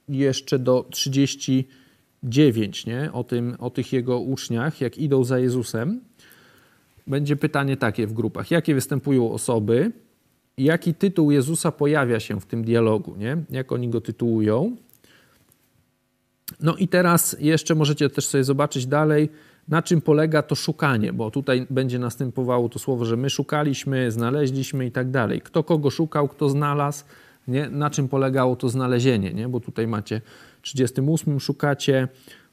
[0.09, 3.09] jeszcze do 39, nie?
[3.13, 6.01] O, tym, o tych jego uczniach, jak idą za Jezusem.
[7.07, 8.51] Będzie pytanie takie w grupach.
[8.51, 9.91] Jakie występują osoby?
[10.57, 13.37] Jaki tytuł Jezusa pojawia się w tym dialogu, nie?
[13.49, 14.75] Jak oni go tytułują?
[16.63, 19.29] No i teraz jeszcze możecie też sobie zobaczyć dalej,
[19.67, 24.85] na czym polega to szukanie, bo tutaj będzie następowało to słowo, że my szukaliśmy, znaleźliśmy
[24.85, 25.41] i tak dalej.
[25.41, 27.03] Kto kogo szukał, kto znalazł,
[27.47, 27.69] nie?
[27.69, 29.49] na czym polegało to znalezienie, nie?
[29.49, 30.21] bo tutaj macie
[30.61, 32.07] 38 szukacie,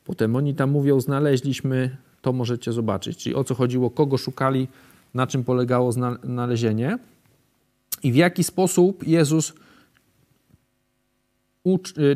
[0.05, 3.19] potem oni tam mówią znaleźliśmy, to możecie zobaczyć.
[3.19, 4.69] Czyli o co chodziło, kogo szukali,
[5.15, 5.93] na czym polegało
[6.23, 6.99] znalezienie
[8.03, 9.53] i w jaki sposób Jezus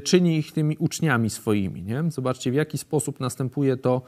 [0.04, 1.83] czyni ich tymi uczniami swoimi.
[1.83, 2.04] Nie?
[2.09, 4.02] Zobaczcie, w jaki sposób następuje to,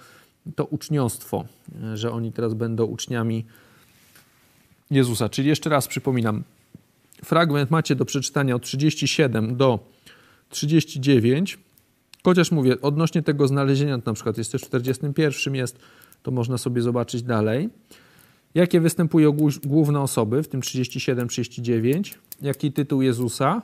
[0.54, 1.44] to uczniostwo,
[1.92, 3.44] y, że oni teraz będą uczniami
[4.90, 5.28] Jezusa.
[5.28, 6.44] Czyli jeszcze raz przypominam,
[7.24, 9.78] fragment macie do przeczytania od 37 do
[10.48, 11.58] 39.
[12.24, 15.78] Chociaż mówię, odnośnie tego znalezienia, to na przykład jest też w 41 jest,
[16.22, 17.68] to można sobie zobaczyć dalej.
[18.54, 22.14] Jakie występują główne osoby w tym 37-39?
[22.42, 23.62] Jaki tytuł Jezusa?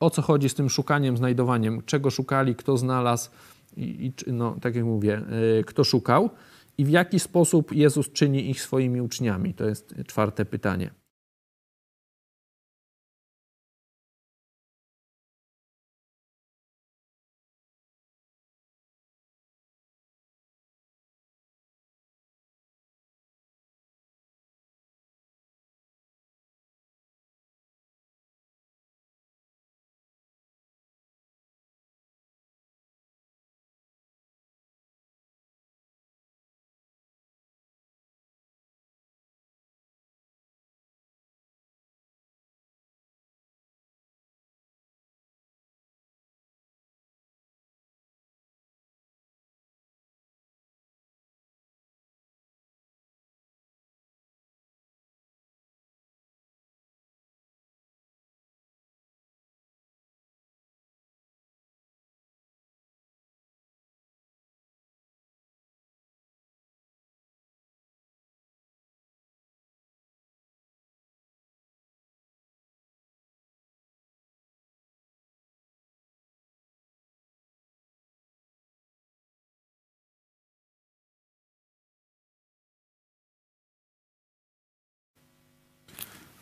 [0.00, 3.30] O co chodzi z tym szukaniem, znajdowaniem, czego szukali, kto znalazł
[3.76, 5.22] i, i no, tak jak mówię,
[5.56, 6.30] yy, kto szukał
[6.78, 9.54] i w jaki sposób Jezus czyni ich swoimi uczniami.
[9.54, 10.90] To jest czwarte pytanie.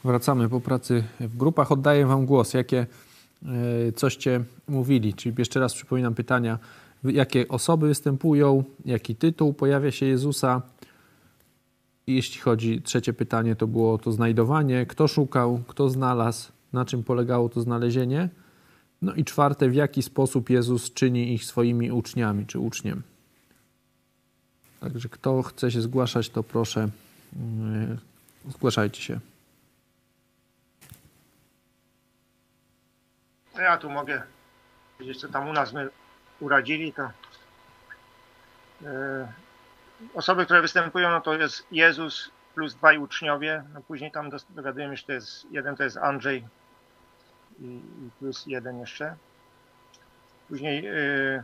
[0.05, 1.73] Wracamy po pracy w grupach.
[1.73, 2.55] Oddaję Wam głos.
[2.55, 2.87] Jakie
[3.43, 5.15] e, coście mówili?
[5.15, 6.59] Czyli jeszcze raz przypominam pytania.
[7.05, 8.65] Jakie osoby występują?
[8.85, 10.63] Jaki tytuł pojawia się Jezusa?
[12.07, 14.87] Jeśli chodzi, trzecie pytanie to było to znajdowanie.
[14.87, 15.61] Kto szukał?
[15.67, 16.53] Kto znalazł?
[16.73, 18.29] Na czym polegało to znalezienie?
[19.03, 23.03] No i czwarte, w jaki sposób Jezus czyni ich swoimi uczniami czy uczniem?
[24.81, 26.89] Także kto chce się zgłaszać, to proszę,
[27.37, 29.21] e, zgłaszajcie się.
[33.63, 34.23] Ja tu mogę
[34.99, 35.89] powiedzieć, co tam u nas my
[36.41, 37.11] uradzili, to
[38.81, 38.89] yy,
[40.15, 45.07] osoby, które występują, no to jest Jezus plus dwaj uczniowie, no później tam dogadujemy się,
[45.07, 46.49] to jest, jeden to jest Andrzej
[47.61, 49.17] i, i plus jeden jeszcze.
[50.49, 51.43] Później yy,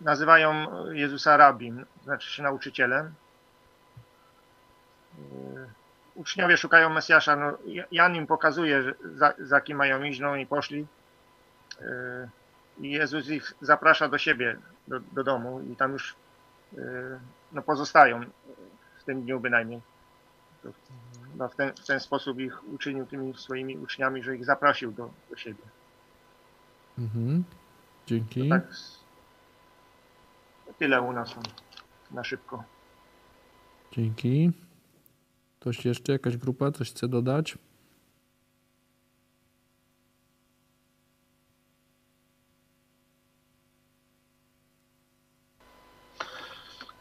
[0.00, 3.14] nazywają Jezusa rabim, znaczy się nauczycielem.
[5.18, 5.68] Yy,
[6.18, 7.36] uczniowie szukają Mesjasza.
[7.36, 7.58] No,
[7.92, 10.86] Jan im pokazuje, że za, za kim mają iść, no i poszli.
[11.80, 11.86] Yy,
[12.80, 14.56] I Jezus ich zaprasza do siebie,
[14.88, 16.14] do, do domu i tam już
[16.72, 17.18] yy,
[17.52, 18.20] no, pozostają
[19.00, 19.80] w tym dniu bynajmniej.
[21.36, 25.10] No, w, ten, w ten sposób ich uczynił tymi swoimi uczniami, że ich zaprosił do,
[25.30, 25.62] do siebie.
[26.98, 27.44] Mhm.
[28.06, 28.48] Dzięki.
[28.48, 28.62] tak,
[30.78, 31.34] tyle u nas
[32.10, 32.64] na szybko.
[33.92, 34.52] Dzięki.
[35.60, 37.58] Ktoś jeszcze, jakaś grupa, coś chce dodać?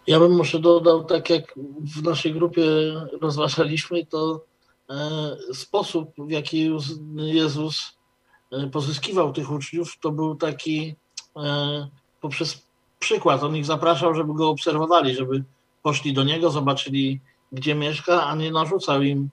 [0.07, 1.53] Ja bym może dodał, tak jak
[1.95, 2.61] w naszej grupie
[3.21, 4.45] rozważaliśmy, to
[4.89, 6.71] e, sposób, w jaki
[7.15, 7.97] Jezus
[8.51, 10.95] e, pozyskiwał tych uczniów, to był taki
[11.35, 11.87] e,
[12.21, 12.67] poprzez
[12.99, 13.43] przykład.
[13.43, 15.43] On ich zapraszał, żeby go obserwowali, żeby
[15.83, 17.19] poszli do niego, zobaczyli,
[17.51, 19.29] gdzie mieszka, a nie narzucał im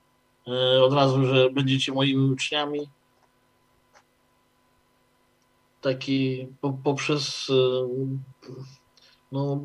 [0.82, 2.88] od razu, że będziecie moimi uczniami.
[5.80, 6.48] Taki
[6.84, 7.50] poprzez
[9.32, 9.60] no,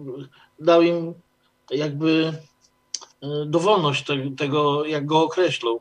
[0.59, 1.13] dał im
[1.71, 2.33] jakby
[3.45, 4.05] dowolność
[4.37, 5.79] tego, jak go określą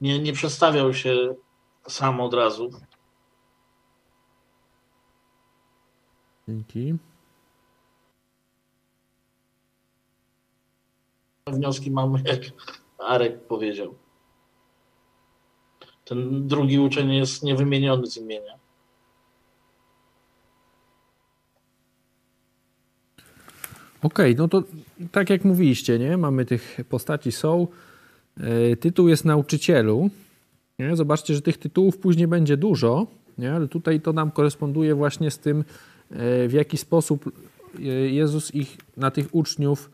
[0.00, 1.34] nie, nie przedstawiał się
[1.88, 2.70] sam od razu.
[6.48, 6.94] Dzięki.
[11.50, 12.40] Wnioski mamy, jak
[12.98, 13.94] Arek powiedział.
[16.04, 18.60] Ten drugi uczeń jest niewymieniony z imienia.
[24.02, 24.62] Okej, okay, no to
[25.12, 26.16] tak jak mówiliście, nie?
[26.16, 27.66] Mamy tych postaci są.
[28.40, 30.10] E, tytuł jest nauczycielu.
[30.78, 30.96] Nie?
[30.96, 33.06] Zobaczcie, że tych tytułów później będzie dużo,
[33.38, 33.52] nie?
[33.52, 35.64] ale tutaj to nam koresponduje właśnie z tym,
[36.10, 37.32] e, w jaki sposób
[37.78, 39.90] e, Jezus ich na tych uczniów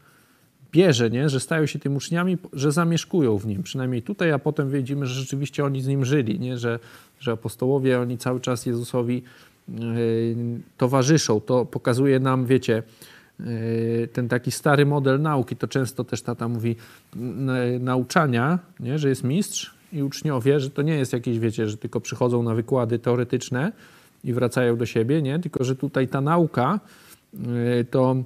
[0.72, 1.28] bierze, nie?
[1.28, 3.62] że stają się tym uczniami, że zamieszkują w nim.
[3.62, 6.58] Przynajmniej tutaj, a potem widzimy, że rzeczywiście oni z nim żyli, nie?
[6.58, 6.78] Że,
[7.20, 9.22] że apostołowie, oni cały czas Jezusowi
[10.76, 11.40] towarzyszą.
[11.40, 12.82] To pokazuje nam, wiecie,
[13.40, 16.76] Yy, ten taki stary model nauki, to często też tata mówi
[17.80, 18.98] nauczania, nie?
[18.98, 22.54] że jest mistrz i uczniowie, że to nie jest jakieś, wiecie, że tylko przychodzą na
[22.54, 23.72] wykłady teoretyczne
[24.24, 25.38] i wracają do siebie, nie?
[25.38, 26.80] tylko że tutaj ta nauka
[27.90, 28.16] to,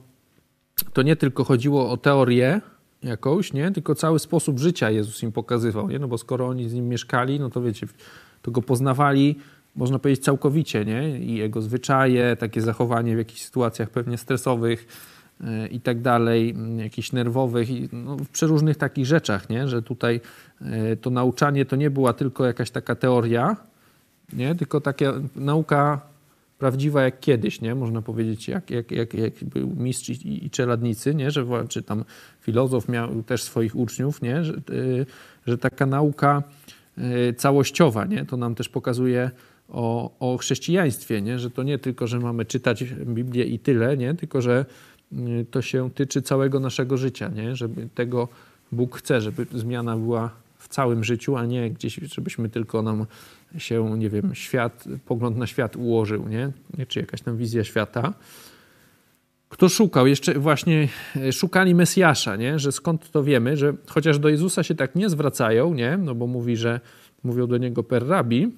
[0.93, 2.61] to nie tylko chodziło o teorię
[3.03, 3.71] jakąś, nie?
[3.71, 5.99] tylko cały sposób życia Jezus im pokazywał, nie?
[5.99, 7.87] no bo skoro oni z nim mieszkali, no to wiecie,
[8.43, 9.37] to go poznawali
[9.77, 11.19] można powiedzieć, całkowicie, nie?
[11.19, 14.87] I jego zwyczaje, takie zachowanie w jakichś sytuacjach pewnie stresowych
[15.41, 19.69] e, i tak dalej, jakichś nerwowych, no, w przeróżnych takich rzeczach, nie?
[19.69, 20.21] Że tutaj
[20.61, 23.57] e, to nauczanie to nie była tylko jakaś taka teoria,
[24.33, 24.55] nie?
[24.55, 25.05] Tylko taka
[25.37, 26.01] nauka
[26.61, 27.75] prawdziwa jak kiedyś, nie?
[27.75, 31.31] Można powiedzieć, jak, jak, jak, jak był mistrz i, i czeladnicy, nie?
[31.31, 32.05] Że, czy tam
[32.41, 34.45] filozof miał też swoich uczniów, nie?
[34.45, 34.59] Że, e,
[35.47, 36.43] że taka nauka
[37.37, 38.25] całościowa, nie?
[38.25, 39.31] To nam też pokazuje
[39.69, 41.39] o, o chrześcijaństwie, nie?
[41.39, 44.15] że to nie tylko, że mamy czytać Biblię i tyle, nie?
[44.15, 44.67] tylko że
[45.13, 47.57] y, to się tyczy całego naszego życia, nie?
[47.57, 48.29] żeby tego
[48.73, 53.07] Bóg chce, żeby zmiana była w całym życiu, a nie gdzieś, żebyśmy tylko nam
[53.59, 56.53] się, nie wiem, świat, pogląd na świat ułożył, nie?
[56.89, 58.15] Czy jakaś tam wizja świata.
[59.49, 60.07] Kto szukał?
[60.07, 62.59] Jeszcze właśnie e, szukali Mesjasza, nie?
[62.59, 65.97] Że skąd to wiemy, że chociaż do Jezusa się tak nie zwracają, nie?
[65.97, 66.81] No bo mówi, że
[67.25, 68.53] mówią do niego per rabi,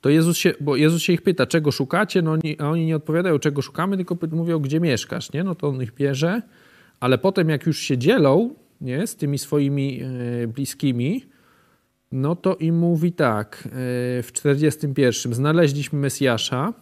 [0.00, 2.96] to Jezus się, bo Jezus się ich pyta, czego szukacie, no oni, a oni nie
[2.96, 5.44] odpowiadają, czego szukamy, tylko mówią, gdzie mieszkasz, nie?
[5.44, 6.42] No to on ich bierze,
[7.00, 11.24] ale potem jak już się dzielą, nie, z tymi swoimi e, bliskimi,
[12.12, 13.70] no to im mówi tak, e,
[14.22, 16.72] w 41, znaleźliśmy Mesjasza,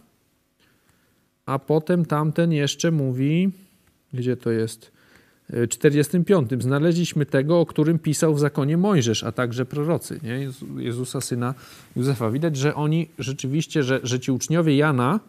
[1.46, 3.50] a potem tamten jeszcze mówi,
[4.12, 4.98] gdzie to jest?
[5.68, 10.48] 45 znaleźliśmy tego, o którym pisał w zakonie Mojżesz, a także prorocy, nie?
[10.76, 11.54] Jezusa, syna
[11.96, 12.30] Józefa.
[12.30, 15.20] Widać, że oni rzeczywiście, że, że ci uczniowie Jana,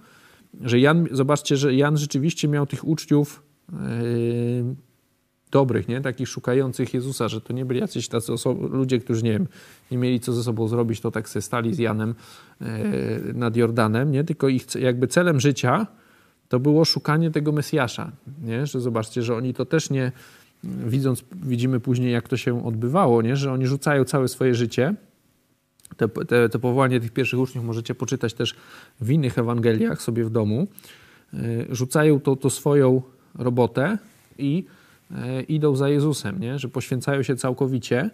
[0.62, 3.78] że Jan, zobaczcie, że Jan rzeczywiście miał tych uczniów yy,
[5.52, 6.02] dobrych, nie?
[6.02, 8.32] takich szukających Jezusa, że to nie byli jacyś tacy
[8.72, 9.48] ludzie, którzy nie wiem,
[9.92, 12.16] nie mieli co ze sobą zrobić, to tak se stali z Janem
[12.62, 12.68] yy,
[13.34, 14.24] nad Jordanem, nie?
[14.24, 15.88] tylko ich jakby celem życia
[16.50, 18.12] to było szukanie tego Mesjasza.
[18.44, 18.66] Nie?
[18.66, 20.12] Że zobaczcie, że oni to też nie,
[20.64, 23.36] widząc, widzimy później, jak to się odbywało, nie?
[23.36, 24.96] że oni rzucają całe swoje życie.
[25.98, 26.08] Te,
[26.50, 28.56] te, powołanie tych pierwszych uczniów możecie poczytać też
[29.02, 30.68] w innych Ewangeliach sobie w domu.
[31.34, 31.38] E,
[31.70, 33.02] rzucają to, to swoją
[33.36, 33.98] robotę
[34.38, 34.79] i e,
[35.48, 36.60] idą za Jezusem, nie?
[36.60, 38.10] że poświęcają się całkowicie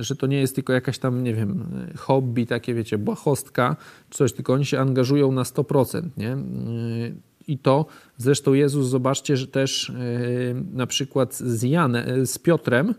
[0.00, 1.64] że to nie jest tylko jakaś tam, nie wiem,
[1.96, 3.76] hobby, takie wiecie, błahostka,
[4.10, 6.36] coś, tylko oni się angażują na 100%, nie?
[7.48, 7.86] I to
[8.16, 9.94] zresztą Jezus, zobaczcie, że też e,
[10.72, 12.94] na przykład z, Janem, e, z Piotrem,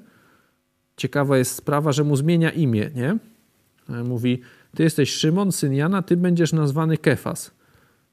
[0.97, 3.17] ciekawa jest sprawa, że mu zmienia imię, nie?
[3.89, 4.41] E, mówi,
[4.75, 7.51] ty jesteś Szymon, syn Jana, ty będziesz nazwany Kefas.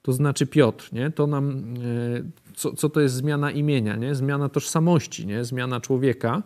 [0.03, 1.11] To znaczy Piotr, nie?
[1.11, 1.75] To nam,
[2.59, 4.15] co, co to jest zmiana imienia, nie?
[4.15, 5.45] Zmiana tożsamości, nie?
[5.45, 6.43] Zmiana człowieka.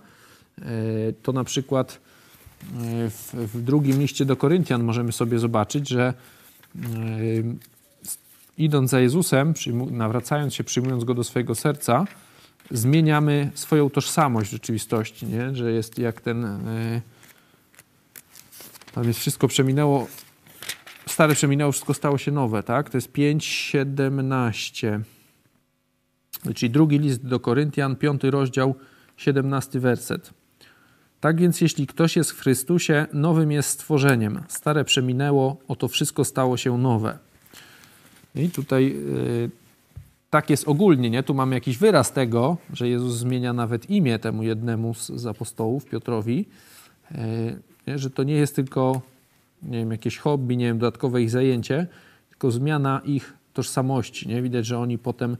[1.22, 2.00] To na przykład
[3.10, 6.14] w, w drugim liście do Koryntian możemy sobie zobaczyć, że
[8.58, 9.54] idąc za Jezusem,
[9.90, 12.04] nawracając się, przyjmując Go do swojego serca,
[12.70, 15.54] zmieniamy swoją tożsamość w rzeczywistości, nie?
[15.54, 16.46] że jest jak ten...
[18.94, 20.06] Tam jest wszystko przeminęło,
[21.06, 22.90] stare przeminęło, wszystko stało się nowe, tak?
[22.90, 25.00] To jest 5:17.
[26.54, 28.74] Czyli drugi list do Koryntian, piąty rozdział,
[29.16, 30.30] 17 werset.
[31.20, 34.42] Tak więc, jeśli ktoś jest w Chrystusie, nowym jest stworzeniem.
[34.48, 37.18] Stare przeminęło, oto wszystko stało się nowe.
[38.34, 39.50] I tutaj yy,
[40.30, 41.22] tak jest ogólnie, nie?
[41.22, 45.84] Tu mamy jakiś wyraz tego, że Jezus zmienia nawet imię temu jednemu z, z apostołów,
[45.84, 46.46] Piotrowi,
[47.86, 49.02] yy, że to nie jest tylko
[49.62, 51.86] nie wiem, jakieś hobby, nie wiem, dodatkowe ich zajęcie,
[52.28, 54.28] tylko zmiana ich tożsamości.
[54.28, 54.42] Nie?
[54.42, 55.36] Widać, że oni potem,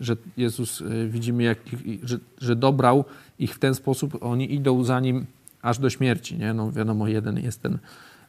[0.00, 1.58] że Jezus e, widzimy, jak,
[2.02, 3.04] że, że dobrał
[3.38, 5.26] ich w ten sposób, oni idą za nim
[5.62, 6.38] aż do śmierci.
[6.38, 6.54] Nie?
[6.54, 7.78] No wiadomo, jeden jest ten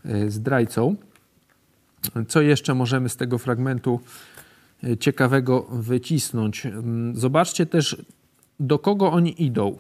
[0.06, 0.96] e, zdrajcą.
[2.28, 4.00] Co jeszcze możemy z tego fragmentu
[5.00, 6.66] ciekawego wycisnąć?
[6.66, 7.98] Mm, zobaczcie też,
[8.60, 9.78] do kogo oni idą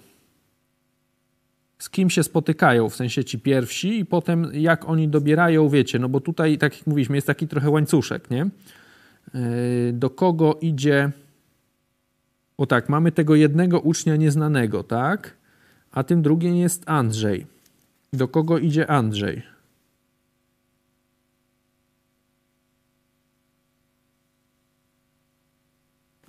[1.82, 6.10] z kim się spotykają, w sensie ci pierwsi, i potem jak oni dobierają, wiecie, no
[6.10, 8.50] bo tutaj, tak jak mówiliśmy, jest taki trochę łańcuszek, nie?
[9.34, 11.12] Yy, do kogo idzie.
[12.58, 15.38] O tak, mamy tego jednego ucznia nieznanego, tak?
[15.92, 17.48] A tym drugim jest Andrzej.
[18.14, 19.44] Do kogo idzie Andrzej?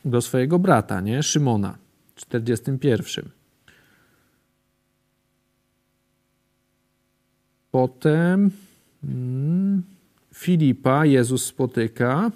[0.05, 1.23] Do swojego brata, nie?
[1.23, 1.79] Szymona,
[2.15, 3.31] 41.
[7.71, 8.51] Potem
[9.03, 9.83] hmm,
[10.35, 12.31] Filipa Jezus spotyka.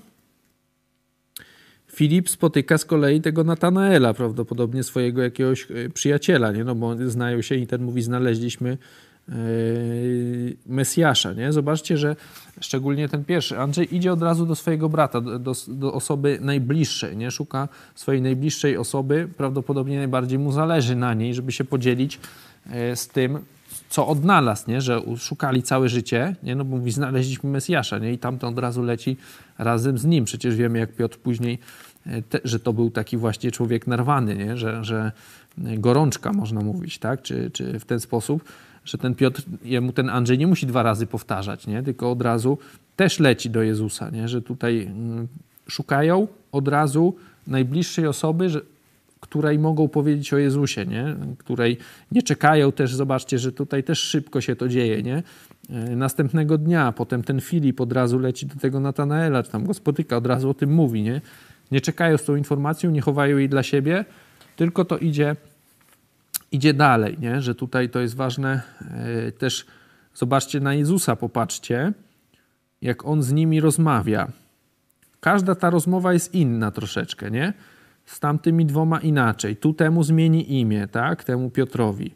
[1.97, 6.64] Filip spotyka z kolei tego Natanaela, prawdopodobnie swojego jakiegoś e, przyjaciela, nie?
[6.64, 8.78] No bo znają się i ten mówi, znaleźliśmy
[9.28, 9.34] yy,
[10.66, 11.53] Mesjasza, nie?
[11.53, 12.16] Zobaczcie, że
[12.61, 17.30] szczególnie ten pierwszy, Andrzej idzie od razu do swojego brata, do, do, osoby najbliższej, nie?
[17.30, 22.20] Szuka swojej najbliższej osoby, prawdopodobnie najbardziej mu zależy na niej, żeby się podzielić
[22.66, 23.38] yy, z tym,
[23.89, 24.80] co odnalazł, nie?
[24.80, 26.55] że szukali całe życie, nie?
[26.55, 28.12] no bo mówi, znaleźliśmy Mesjasza nie?
[28.12, 29.16] i tamto od razu leci
[29.59, 30.24] razem z nim.
[30.24, 31.59] Przecież wiemy, jak Piotr później,
[32.07, 34.57] e, te, że to był taki właśnie człowiek narwany, nie?
[34.57, 35.12] Że, że
[35.59, 37.22] gorączka, można mówić, tak?
[37.22, 38.45] Czy, czy w ten sposób,
[38.84, 41.82] że ten Piotr, jemu ten Andrzej nie musi dwa razy powtarzać, nie?
[41.82, 42.59] tylko od razu
[42.97, 44.28] też leci do Jezusa, nie?
[44.28, 45.28] że tutaj mm,
[45.68, 47.16] szukają od razu
[47.47, 48.61] najbliższej osoby, że,
[49.21, 51.17] której mogą powiedzieć o Jezusie, nie?
[51.39, 51.79] której
[52.12, 55.03] nie czekają też, zobaczcie, że tutaj też szybko się to dzieje.
[55.03, 55.23] Nie?
[55.71, 59.75] E, następnego dnia, potem ten Filip od razu leci do tego Natanaela, czy tam go
[59.75, 61.03] spotyka, od razu o tym mówi.
[61.03, 61.21] Nie,
[61.71, 64.05] nie czekają z tą informacją, nie chowają jej dla siebie,
[64.57, 65.37] tylko to idzie,
[66.53, 67.43] idzie dalej, nie?
[67.43, 68.62] że tutaj to jest ważne.
[69.27, 69.67] E, też
[70.14, 71.93] zobaczcie na Jezusa, popatrzcie,
[72.83, 74.29] jak on z nimi rozmawia.
[75.21, 77.53] Każda ta rozmowa jest inna troszeczkę, nie?
[78.07, 79.57] Z tamtymi dwoma inaczej.
[79.57, 81.24] Tu temu zmieni imię, tak?
[81.24, 82.14] Temu Piotrowi.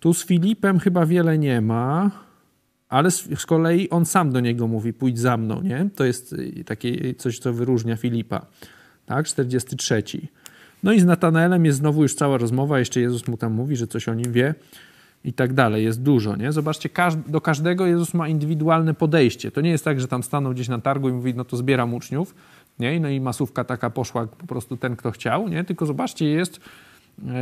[0.00, 2.10] Tu z Filipem chyba wiele nie ma,
[2.88, 5.88] ale z, kolei on sam do niego mówi, pójdź za mną, nie?
[5.96, 8.46] To jest y, takie coś, co wyróżnia Filipa,
[9.06, 9.26] tak?
[9.26, 10.02] 43.
[10.82, 13.86] No i z Natanaelem jest znowu już cała rozmowa, jeszcze Jezus mu tam mówi, że
[13.86, 14.54] coś o nim wie
[15.24, 15.84] i tak dalej.
[15.84, 16.52] Jest dużo, nie?
[16.52, 16.90] Zobaczcie,
[17.26, 19.50] do każdego Jezus ma indywidualne podejście.
[19.50, 21.94] To nie jest tak, że tam stanął gdzieś na targu i mówi, no to zbieram
[21.94, 22.34] uczniów,
[22.80, 23.00] nie?
[23.00, 25.64] No i masówka taka poszła po prostu ten, kto chciał, nie?
[25.64, 26.60] Tylko zobaczcie, jest,
[27.18, 27.32] yy,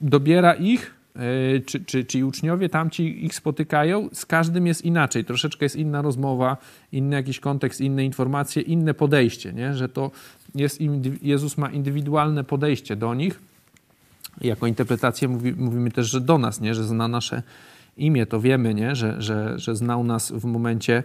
[0.00, 5.64] dobiera ich, yy, czy, czy, ci uczniowie, tamci ich spotykają, z każdym jest inaczej, troszeczkę
[5.64, 6.56] jest inna rozmowa,
[6.92, 9.74] inny jakiś kontekst, inne informacje, inne podejście, nie?
[9.74, 10.10] Że to
[10.54, 10.80] jest,
[11.22, 13.40] Jezus ma indywidualne podejście do nich,
[14.40, 16.74] jako interpretację mówi, mówimy też, że do nas, nie?
[16.74, 17.42] że zna nasze
[17.96, 18.96] imię, to wiemy, nie?
[18.96, 21.02] Że, że, że znał nas w momencie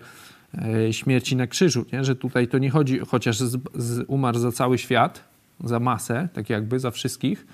[0.91, 2.03] śmierci na krzyżu, nie?
[2.03, 5.23] że tutaj to nie chodzi, chociaż z, z umarł za cały świat,
[5.63, 7.45] za masę, tak jakby za wszystkich,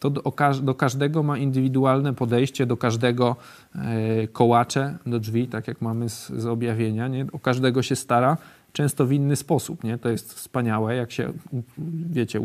[0.00, 0.22] to do,
[0.62, 3.36] do każdego ma indywidualne podejście, do każdego
[3.74, 7.26] e, kołacze do drzwi, tak jak mamy z, z objawienia, nie?
[7.32, 8.36] o każdego się stara,
[8.72, 9.84] często w inny sposób.
[9.84, 9.98] Nie?
[9.98, 11.32] To jest wspaniałe, jak się,
[12.10, 12.40] wiecie,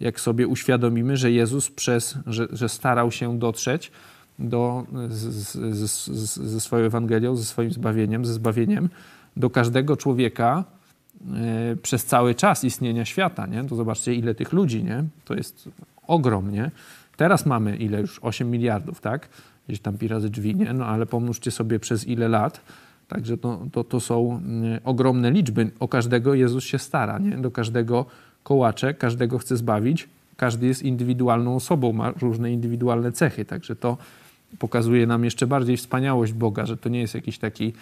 [0.00, 3.92] jak sobie uświadomimy, że Jezus przez, że, że starał się dotrzeć
[4.40, 8.88] do, z, z, z, ze swoją Ewangelią, ze swoim zbawieniem, ze zbawieniem
[9.36, 10.64] do każdego człowieka
[11.34, 13.46] e, przez cały czas istnienia świata.
[13.46, 13.64] Nie?
[13.64, 15.04] To zobaczcie, ile tych ludzi, nie?
[15.24, 15.68] to jest
[16.06, 16.52] ogrom.
[16.52, 16.70] Nie?
[17.16, 18.18] Teraz mamy ile już?
[18.22, 19.28] 8 miliardów, tak?
[19.66, 20.72] Gdzieś tam pi razy drzwi, nie?
[20.72, 22.60] No ale pomnóżcie sobie przez ile lat.
[23.08, 25.70] Także to, to, to są mm, ogromne liczby.
[25.80, 27.30] O każdego Jezus się stara, nie?
[27.30, 28.06] Do każdego
[28.42, 30.08] kołacze, każdego chce zbawić.
[30.36, 33.44] Każdy jest indywidualną osobą, ma różne indywidualne cechy.
[33.44, 33.96] Także to
[34.58, 37.72] pokazuje nam jeszcze bardziej wspaniałość Boga, że to nie jest jakiś taki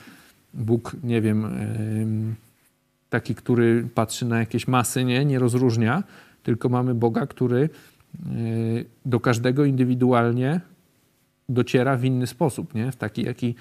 [0.54, 1.46] Bóg, nie wiem,
[3.10, 6.02] taki, który patrzy na jakieś masy, nie, nie rozróżnia,
[6.42, 8.28] tylko mamy Boga, który e,
[9.06, 10.60] do każdego indywidualnie
[11.48, 12.92] dociera w inny sposób, nie?
[12.92, 13.54] w taki, jaki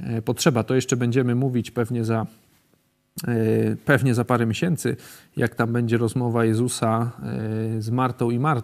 [0.00, 0.64] e, potrzeba.
[0.64, 2.26] To jeszcze będziemy mówić pewnie za,
[3.28, 4.96] e, pewnie za parę miesięcy,
[5.36, 7.10] jak tam będzie rozmowa Jezusa
[7.78, 8.62] z Martą i Mar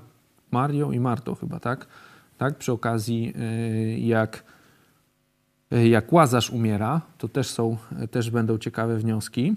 [0.50, 1.86] Marią i Martą chyba, tak?
[2.38, 2.58] Tak?
[2.58, 3.34] Przy okazji,
[3.98, 4.44] jak,
[5.70, 7.76] jak Łazarz umiera, to też są,
[8.10, 9.54] też będą ciekawe wnioski,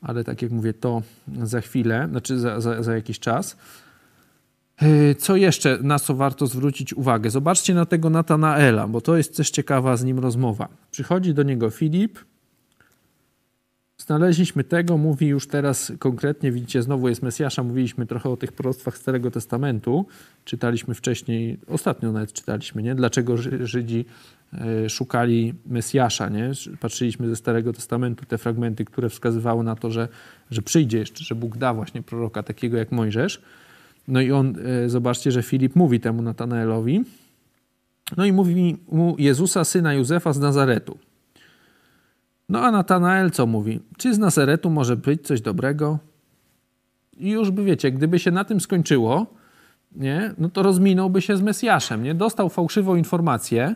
[0.00, 1.02] ale tak jak mówię, to
[1.42, 3.56] za chwilę, znaczy za, za, za jakiś czas.
[5.18, 7.30] Co jeszcze, na co warto zwrócić uwagę?
[7.30, 10.68] Zobaczcie na tego Natanaela, bo to jest też ciekawa z nim rozmowa.
[10.90, 12.18] Przychodzi do niego Filip,
[13.98, 18.98] Znaleźliśmy tego, mówi już teraz konkretnie, widzicie, znowu jest Mesjasza, mówiliśmy trochę o tych proroctwach
[18.98, 20.06] Starego Testamentu,
[20.44, 22.94] czytaliśmy wcześniej, ostatnio nawet czytaliśmy, nie?
[22.94, 24.04] Dlaczego Żydzi
[24.52, 26.50] e, szukali Mesjasza, nie?
[26.80, 30.08] Patrzyliśmy ze Starego Testamentu te fragmenty, które wskazywały na to, że,
[30.50, 33.42] że przyjdzie jeszcze, że Bóg da właśnie proroka takiego jak Mojżesz.
[34.08, 37.04] No i on, e, zobaczcie, że Filip mówi temu Natanaelowi,
[38.16, 40.98] no i mówi mu Jezusa, syna Józefa z Nazaretu.
[42.48, 43.80] No a Natanael co mówi?
[43.98, 45.98] Czy z Nazaretu może być coś dobrego?
[47.16, 49.26] I już by wiecie, gdyby się na tym skończyło,
[49.96, 52.14] nie, no to rozminąłby się z Mesjaszem, nie?
[52.14, 53.74] Dostał fałszywą informację,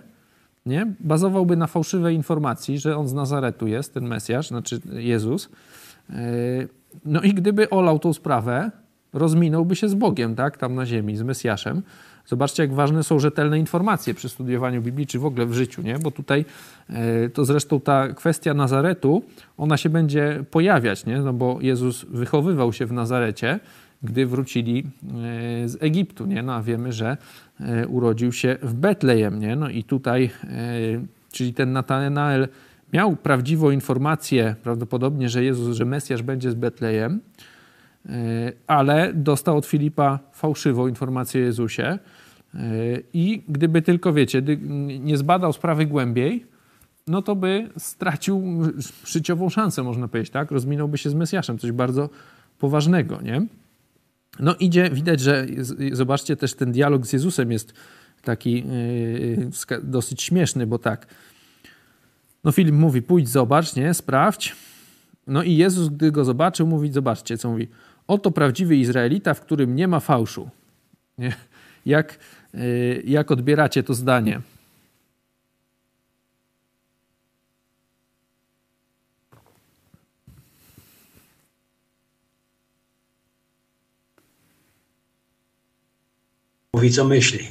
[0.67, 0.95] nie?
[1.01, 5.49] Bazowałby na fałszywej informacji, że on z Nazaretu jest, ten Mesjasz, znaczy Jezus.
[6.11, 6.17] Yy,
[7.05, 8.71] no i gdyby olał tą sprawę,
[9.13, 10.57] rozminąłby się z Bogiem, tak?
[10.57, 11.83] Tam na ziemi, z Mesjaszem.
[12.29, 15.99] Zobaczcie, jak ważne są rzetelne informacje przy studiowaniu Biblii, czy w ogóle w życiu, nie?
[15.99, 16.45] Bo tutaj
[16.91, 19.23] e, to zresztą ta kwestia Nazaretu,
[19.57, 21.21] ona się będzie pojawiać, nie?
[21.21, 23.61] No bo Jezus wychowywał się w Nazarecie,
[24.03, 26.43] gdy wrócili e, z Egiptu, nie?
[26.43, 27.17] No a wiemy, że
[27.61, 29.57] e, urodził się w Betlejem, nie?
[29.57, 30.31] No i tutaj,
[31.33, 32.49] czyli ten Natanael
[32.93, 37.21] miał prawdziwą informację, prawdopodobnie, że Jezus, że Mesjasz będzie z Betlejem,
[38.67, 41.99] ale dostał od Filipa fałszywą informację o Jezusie.
[43.13, 44.43] I gdyby tylko, wiecie,
[45.01, 46.47] nie zbadał sprawy głębiej,
[47.07, 48.63] no to by stracił
[49.07, 50.51] życiową szansę, można powiedzieć, tak?
[50.51, 52.11] Rozminąłby się z Mesjaszem, coś bardzo
[52.59, 53.47] poważnego, nie?
[54.41, 55.47] No idzie, widać, że
[55.93, 57.73] zobaczcie też ten dialog z Jezusem jest
[58.23, 58.65] taki
[59.69, 61.07] yy, dosyć śmieszny, bo tak,
[62.45, 64.57] no Filip mówi, pójdź, zobacz, nie, sprawdź.
[65.27, 67.69] No i Jezus, gdy go zobaczył, mówi, zobaczcie, co mówi,
[68.09, 70.51] oto prawdziwy Izraelita, w którym nie ma fałszu.
[71.19, 71.33] Nie?
[71.87, 72.19] Jak,
[72.55, 74.41] y, jak odbieracie to zdanie?
[86.73, 87.49] Mówi, co myśli.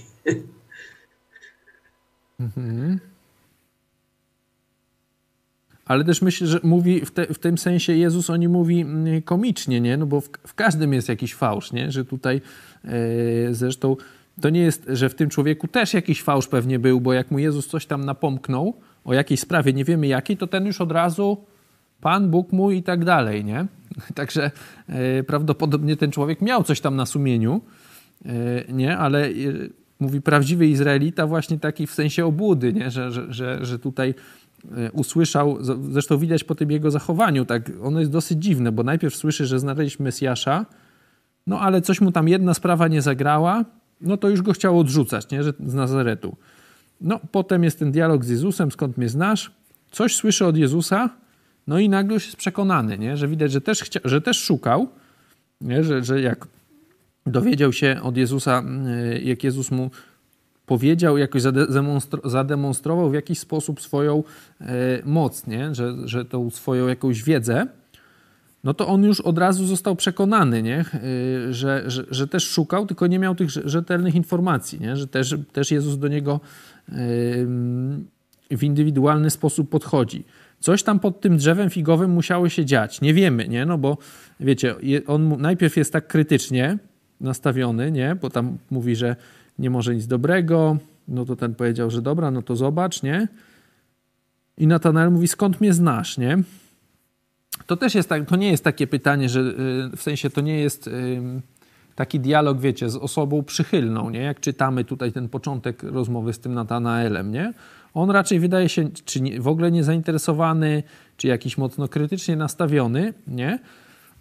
[2.39, 2.99] Mhm.
[5.87, 9.21] Ale też myślę, że mówi w, te, w, tym sensie Jezus o nim mówi mm,
[9.21, 9.97] komicznie, nie?
[9.97, 11.91] No bo w, w każdym jest jakiś fałsz, nie?
[11.91, 12.41] Że tutaj
[12.85, 12.89] e,
[13.51, 13.95] zresztą
[14.41, 17.39] to nie jest, że w tym człowieku też jakiś fałsz pewnie był, bo jak mu
[17.39, 18.73] Jezus coś tam napomknął
[19.05, 21.37] o jakiejś sprawie, nie wiemy jakiej, to ten już od razu
[22.01, 23.65] Pan, Bóg mój i tak dalej, nie?
[24.15, 24.51] Także
[24.89, 27.61] e, prawdopodobnie ten człowiek miał coś tam na sumieniu,
[28.25, 28.29] e,
[28.73, 28.97] nie?
[28.97, 29.29] Ale
[29.99, 32.91] mówi prawdziwy Izraelita właśnie taki w sensie obłudy, nie?
[32.91, 34.13] Że, że, że, że tutaj
[34.93, 35.57] usłyszał,
[35.91, 39.59] zresztą widać po tym jego zachowaniu, tak, ono jest dosyć dziwne, bo najpierw słyszy, że
[39.59, 40.65] znaleźliśmy Mesjasza,
[41.47, 43.65] no ale coś mu tam jedna sprawa nie zagrała,
[44.01, 45.43] no to już go chciał odrzucać, nie?
[45.43, 46.35] Że z Nazaretu.
[47.01, 49.51] No, potem jest ten dialog z Jezusem, skąd mnie znasz?
[49.91, 51.09] Coś słyszy od Jezusa,
[51.67, 53.17] no i nagle już jest przekonany, nie?
[53.17, 54.87] że widać, że też, chcia, że też szukał,
[55.61, 55.83] nie?
[55.83, 56.47] Że, że jak
[57.25, 58.63] dowiedział się od Jezusa,
[59.15, 59.91] y, jak Jezus mu
[60.67, 61.41] powiedział, jakoś
[62.23, 64.23] zademonstrował w jakiś sposób swoją
[64.61, 64.65] y,
[65.05, 65.75] moc, nie?
[65.75, 67.67] Że, że tą swoją jakąś wiedzę,
[68.63, 70.85] no to on już od razu został przekonany, nie?
[71.49, 74.95] Y, że, że, że też szukał, tylko nie miał tych rzetelnych informacji, nie?
[74.95, 76.39] że też, też Jezus do niego
[78.51, 80.23] w indywidualny sposób podchodzi.
[80.59, 83.01] Coś tam pod tym drzewem figowym musiało się dziać.
[83.01, 83.65] Nie wiemy, nie?
[83.65, 83.97] No bo
[84.39, 84.75] wiecie,
[85.07, 86.77] on najpierw jest tak krytycznie
[87.21, 88.15] nastawiony, nie?
[88.21, 89.15] Bo tam mówi, że
[89.59, 90.77] nie może nic dobrego.
[91.07, 93.27] No to ten powiedział, że dobra, no to zobacz, nie?
[94.57, 96.37] I Natanael mówi, skąd mnie znasz, nie?
[97.65, 100.59] To też jest tak, to nie jest takie pytanie, że y, w sensie to nie
[100.59, 100.89] jest
[101.95, 104.19] taki dialog, wiecie, z osobą przychylną, nie?
[104.19, 107.53] Jak czytamy tutaj ten początek rozmowy z tym Natanaelem, nie?
[107.93, 110.83] On raczej wydaje się, czy nie, w ogóle niezainteresowany,
[111.17, 113.59] czy jakiś mocno krytycznie nastawiony, nie?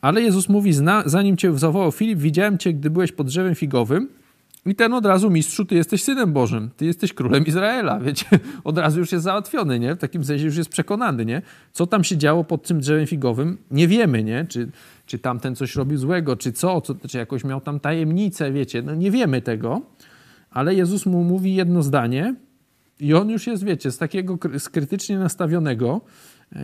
[0.01, 0.73] Ale Jezus mówi,
[1.07, 4.09] zanim cię zawołał Filip, widziałem cię, gdy byłeś pod drzewem figowym
[4.67, 8.27] i ten od razu, mistrzu, ty jesteś synem Bożym, ty jesteś królem Izraela, wiecie,
[8.65, 9.95] od razu już jest załatwiony, nie?
[9.95, 11.43] W takim sensie już jest przekonany, nie?
[11.73, 14.47] Co tam się działo pod tym drzewem figowym, nie wiemy, nie?
[14.49, 14.69] Czy,
[15.07, 18.95] czy tamten coś robił złego, czy co, co czy jakoś miał tam tajemnicę, wiecie, no
[18.95, 19.83] nie wiemy tego,
[20.51, 22.35] ale Jezus mu mówi jedno zdanie
[23.01, 26.01] i on już jest, wiecie, z takiego skrytycznie nastawionego,
[26.53, 26.61] yy,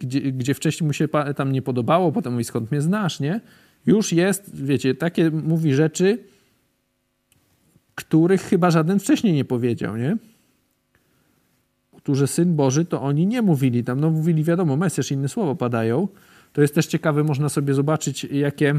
[0.00, 3.40] gdzie, gdzie wcześniej mu się tam nie podobało, potem mówi, skąd mnie znasz, nie?
[3.86, 6.18] Już jest, wiecie, takie mówi rzeczy,
[7.96, 10.16] których chyba żaden wcześniej nie powiedział, nie?
[11.96, 16.08] Którzy Syn Boży, to oni nie mówili tam, no mówili wiadomo, Mesjasz, inne słowa padają.
[16.52, 18.74] To jest też ciekawe, można sobie zobaczyć, jakie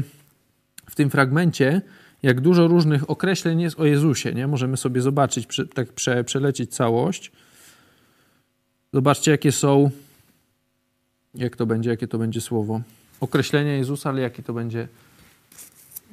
[0.90, 1.82] w tym fragmencie,
[2.22, 4.46] jak dużo różnych określeń jest o Jezusie, nie?
[4.46, 7.32] Możemy sobie zobaczyć, tak prze, przelecieć całość.
[8.92, 9.90] Zobaczcie, jakie są,
[11.34, 12.80] jak to będzie, jakie to będzie słowo.
[13.20, 14.88] Określenia Jezusa, ale jakie to będzie,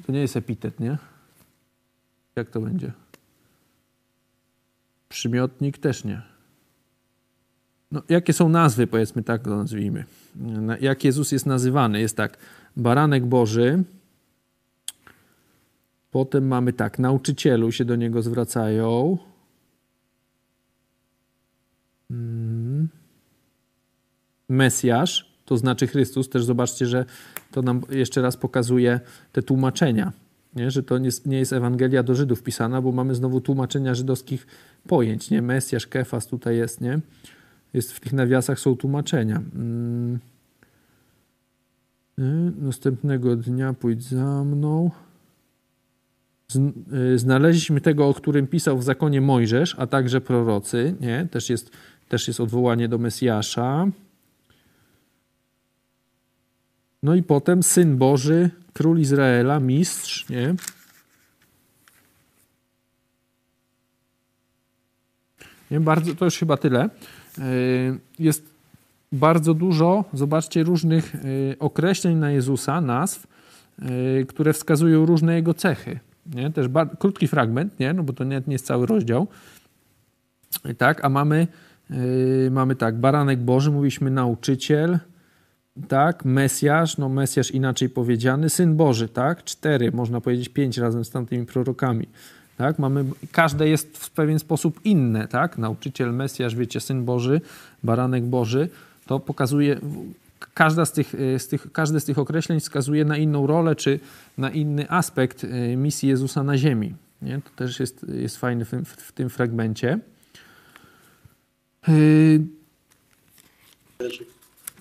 [0.06, 0.98] to nie jest epitet, nie?
[2.36, 2.92] Jak to będzie?
[5.10, 6.22] Przymiotnik też nie.
[7.92, 10.06] No, jakie są nazwy, powiedzmy tak to nazwijmy.
[10.82, 12.00] Jak Jezus jest nazywany?
[12.00, 12.38] Jest tak,
[12.78, 13.84] baranek Boży,
[16.12, 19.18] potem mamy tak, nauczycielu się do niego zwracają.
[22.08, 22.90] Hmm.
[24.50, 26.30] Mesjasz, to znaczy Chrystus.
[26.30, 27.06] Też zobaczcie, że
[27.52, 29.00] to nam jeszcze raz pokazuje
[29.32, 30.12] te tłumaczenia
[30.56, 30.72] nie?
[30.72, 34.48] że to nie, nie jest Ewangelia do Żydów pisana, bo mamy znowu tłumaczenia żydowskich
[34.88, 35.30] pojęć.
[35.30, 35.42] Nie?
[35.42, 37.00] Mesjasz, Kefas tutaj jest, nie?
[37.74, 39.42] Jest w tych nawiasach są tłumaczenia.
[39.54, 40.20] Hmm.
[42.62, 44.92] Następnego dnia pójdź za mną.
[47.14, 50.96] Y, znaleźliśmy tego, o którym pisał w zakonie Mojżesz, a także prorocy.
[51.00, 51.28] Nie?
[51.32, 51.72] Też, jest,
[52.10, 53.88] też jest odwołanie do Mesjasza.
[57.04, 60.56] No i potem Syn Boży, Król Izraela, Mistrz, nie?
[65.72, 65.80] nie?
[65.80, 66.84] Bardzo, to już chyba tyle.
[66.84, 66.90] E,
[68.20, 68.44] jest
[69.12, 71.20] bardzo dużo, zobaczcie, różnych e,
[71.60, 73.28] określeń na Jezusa, nazw,
[73.80, 76.00] e, które wskazują różne jego cechy.
[76.36, 76.52] Nie?
[76.52, 76.68] Też
[77.00, 77.94] krótki fragment, nie?
[77.94, 79.28] No bo to nie, nie jest cały rozdział.
[80.78, 81.48] Tak, a mamy,
[82.52, 85.00] mamy tak, baranek Boży, mówiliśmy nauczyciel,
[85.88, 91.10] tak, Mesjasz, no Mesjasz inaczej powiedziany, Syn Boży, tak, cztery, można powiedzieć pięć razem z
[91.10, 92.08] tamtymi prorokami,
[92.58, 97.42] tak, mamy, każde jest w pewien sposób inne, tak, nauczyciel, Mesjasz, wiecie, Syn Boży,
[97.84, 98.70] Baranek Boży,
[99.06, 99.80] to pokazuje,
[100.54, 104.00] każda z tych, e, z tych, każde z tych określeń wskazuje na inną rolę, czy
[104.38, 108.72] na inny aspekt e, misji Jezusa na ziemi, nie, to też jest, jest fajne w,
[108.72, 110.00] w, w tym fragmencie.
[111.88, 112.42] Yy...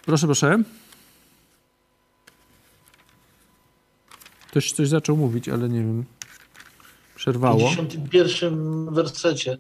[0.07, 0.59] Proszę, proszę.
[4.55, 6.05] Ktoś coś zaczął mówić, ale nie wiem.
[7.15, 7.59] Przerwało.
[7.59, 9.59] W 51 wersecie.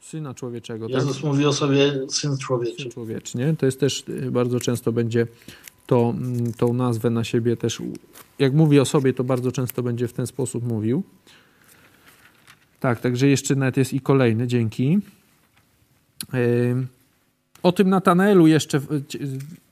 [0.00, 0.88] Syna człowieczego.
[0.88, 1.24] Jezus tak?
[1.24, 2.82] mówi o sobie syn człowieczy.
[2.82, 3.56] Syn człowieczy, nie?
[3.56, 5.26] To jest też y, bardzo często będzie
[5.86, 7.82] to, mm, tą nazwę na siebie też,
[8.38, 11.02] jak mówi o sobie, to bardzo często będzie w ten sposób mówił.
[12.80, 14.98] Tak, także jeszcze nawet jest i kolejny, dzięki.
[16.32, 16.97] Yy.
[17.62, 18.80] O tym Natanaelu jeszcze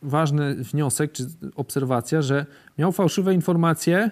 [0.02, 1.26] ważny wniosek czy
[1.56, 2.46] obserwacja, że
[2.78, 4.10] miał fałszywe informacje,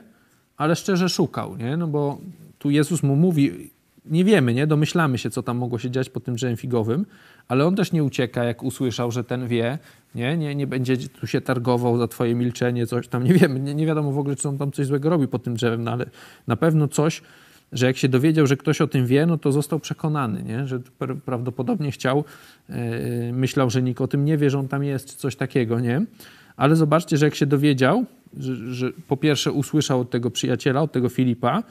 [0.56, 1.76] ale szczerze szukał, nie?
[1.76, 2.18] No bo
[2.58, 3.70] tu Jezus mu mówi,
[4.06, 4.66] nie wiemy, nie?
[4.66, 7.06] Domyślamy się, co tam mogło się dziać pod tym drzewem figowym,
[7.48, 9.78] ale on też nie ucieka, jak usłyszał, że ten wie,
[10.14, 10.36] nie?
[10.36, 13.86] Nie, nie będzie tu się targował za twoje milczenie, coś tam, nie wiemy, nie, nie
[13.86, 16.06] wiadomo w ogóle, czy on tam coś złego robi pod tym drzewem, no ale
[16.46, 17.22] na pewno coś
[17.72, 20.66] że jak się dowiedział, że ktoś o tym wie, no to został przekonany, nie?
[20.66, 20.80] że
[21.24, 22.24] prawdopodobnie chciał,
[22.68, 22.76] yy,
[23.32, 26.06] myślał, że nikt o tym nie wie, że on tam jest, czy coś takiego, nie?
[26.56, 28.04] Ale zobaczcie, że jak się dowiedział,
[28.36, 31.62] że, że po pierwsze usłyszał od tego przyjaciela, od tego Filipa,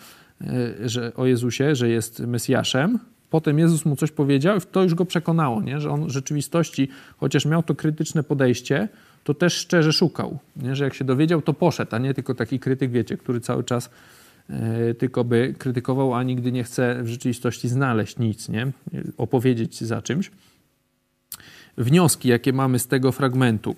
[0.41, 4.95] yy, że o Jezusie, że jest Mesjaszem, potem Jezus mu coś powiedział i to już
[4.95, 5.79] go przekonało, nie?
[5.79, 6.87] że on w rzeczywistości,
[7.17, 8.87] chociaż miał to krytyczne podejście,
[9.23, 10.75] to też szczerze szukał, nie?
[10.75, 13.89] że jak się dowiedział, to poszedł, a nie tylko taki krytyk, wiecie, który cały czas
[13.89, 13.91] E,
[14.97, 18.72] tylko by krytykował, a nigdy nie chce w rzeczywistości znaleźć nic, nie?
[19.18, 20.32] opowiedzieć za czymś.
[21.78, 23.76] Wnioski, jakie mamy z tego fragmentu.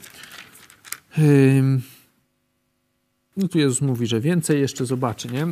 [3.37, 5.47] No tu Jezus mówi, że więcej jeszcze zobaczy, nie?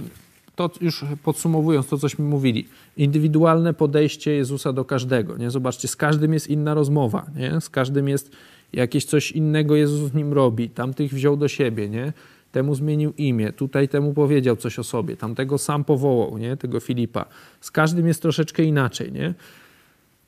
[0.56, 2.68] To już podsumowując to, cośmy mówili.
[2.98, 5.52] Indywidualne podejście Jezusa do każdego, nie?
[5.52, 7.62] Zobaczcie, z każdym jest inna rozmowa, nie?
[7.62, 8.32] Z każdym jest
[8.74, 10.70] jakieś coś innego Jezus w nim robi.
[10.70, 12.14] Tamtych wziął do siebie, nie?
[12.54, 16.58] Temu zmienił imię, tutaj temu powiedział coś o sobie, tamtego sam powołał, nie?
[16.58, 17.26] tego Filipa.
[17.62, 19.12] Z każdym jest troszeczkę inaczej.
[19.12, 19.34] Nie?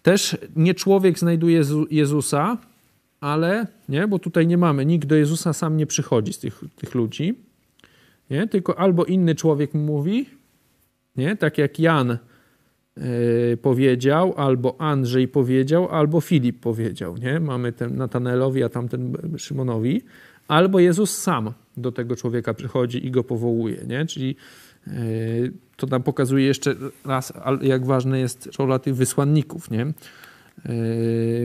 [0.04, 1.62] Też nie człowiek znajduje
[1.92, 2.58] Jezusa,
[3.22, 4.08] ale, nie?
[4.08, 7.34] bo tutaj nie mamy, nikt do Jezusa sam nie przychodzi z tych, tych ludzi,
[8.30, 8.48] nie?
[8.48, 10.26] tylko albo inny człowiek mówi,
[11.16, 11.36] nie?
[11.36, 12.18] tak jak Jan
[12.98, 17.18] yy, powiedział, albo Andrzej powiedział, albo Filip powiedział.
[17.18, 17.40] Nie?
[17.40, 20.02] Mamy ten Natanelowi, a tamten Szymonowi,
[20.48, 23.78] albo Jezus sam do tego człowieka przychodzi i go powołuje.
[23.88, 24.06] Nie?
[24.06, 24.36] Czyli
[24.88, 24.92] e,
[25.78, 26.76] to nam pokazuje jeszcze
[27.06, 29.82] raz, jak ważna jest rola tych wysłanników, nie?
[29.82, 29.94] E,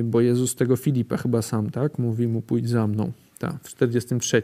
[0.05, 1.99] bo Jezus tego Filipa chyba sam, tak?
[1.99, 4.43] Mówi mu pójdź za mną, tak, w 43.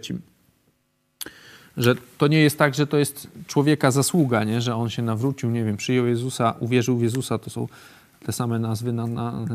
[1.77, 4.61] że to nie jest tak, że to jest człowieka zasługa, nie?
[4.61, 7.69] że on się nawrócił, nie wiem, przyjął Jezusa, uwierzył w Jezusa, to są
[8.27, 9.47] te same nazwy na, na,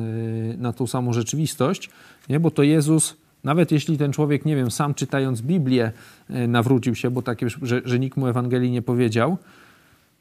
[0.53, 1.89] y, na tą samą rzeczywistość,
[2.29, 2.39] nie?
[2.39, 5.91] bo to Jezus, nawet jeśli ten człowiek, nie wiem, sam czytając Biblię
[6.29, 9.37] y, nawrócił się, bo takie, że, że nikt mu Ewangelii nie powiedział,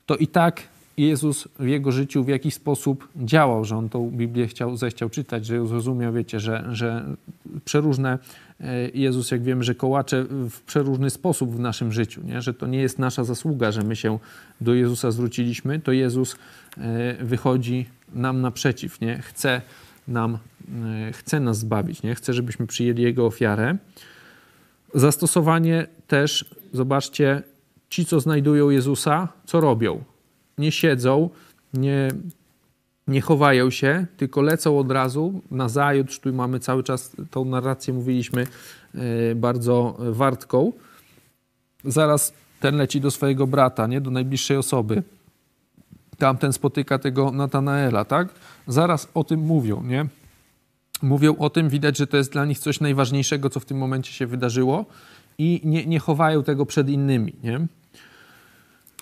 [0.07, 0.63] to i tak
[0.97, 5.47] Jezus w jego życiu w jakiś sposób działał, że on tą Biblię chciał, zechciał czytać,
[5.47, 7.05] że ją zrozumiał, wiecie, że, że
[7.65, 8.19] przeróżne
[8.61, 12.43] e, Jezus, jak wiemy, że kołacze w przeróżny sposób w naszym życiu, nie?
[12.43, 14.19] że to nie jest nasza zasługa, że my się
[14.61, 16.37] do Jezusa zwróciliśmy, to Jezus
[16.79, 19.19] e, wychodzi nam naprzeciw, nie?
[19.19, 19.63] Chce,
[20.11, 20.39] nam,
[21.09, 22.15] e, chce nas zbawić, nie?
[22.15, 23.77] chce, żebyśmy przyjęli Jego ofiarę.
[24.95, 27.43] Zastosowanie też, zobaczcie,
[27.89, 30.05] ci, co znajdują Jezusa, co robią?
[30.61, 31.31] nie siedzą,
[31.75, 32.09] nie,
[33.09, 36.19] nie chowają się, tylko lecą od razu na zajutrz.
[36.19, 38.47] Tu mamy cały czas tą narrację, mówiliśmy,
[38.95, 40.73] e, bardzo wartką.
[41.85, 44.01] Zaraz ten leci do swojego brata, nie?
[44.01, 45.03] do najbliższej osoby.
[46.21, 48.29] Tamten spotyka tego Natanaela, tak?
[48.67, 50.07] Zaraz o tym mówią, nie?
[51.03, 54.13] Mówią o tym, widać, że to jest dla nich coś najważniejszego, co w tym momencie
[54.13, 54.85] się wydarzyło
[55.39, 57.67] i nie, nie chowają tego przed innymi, nie?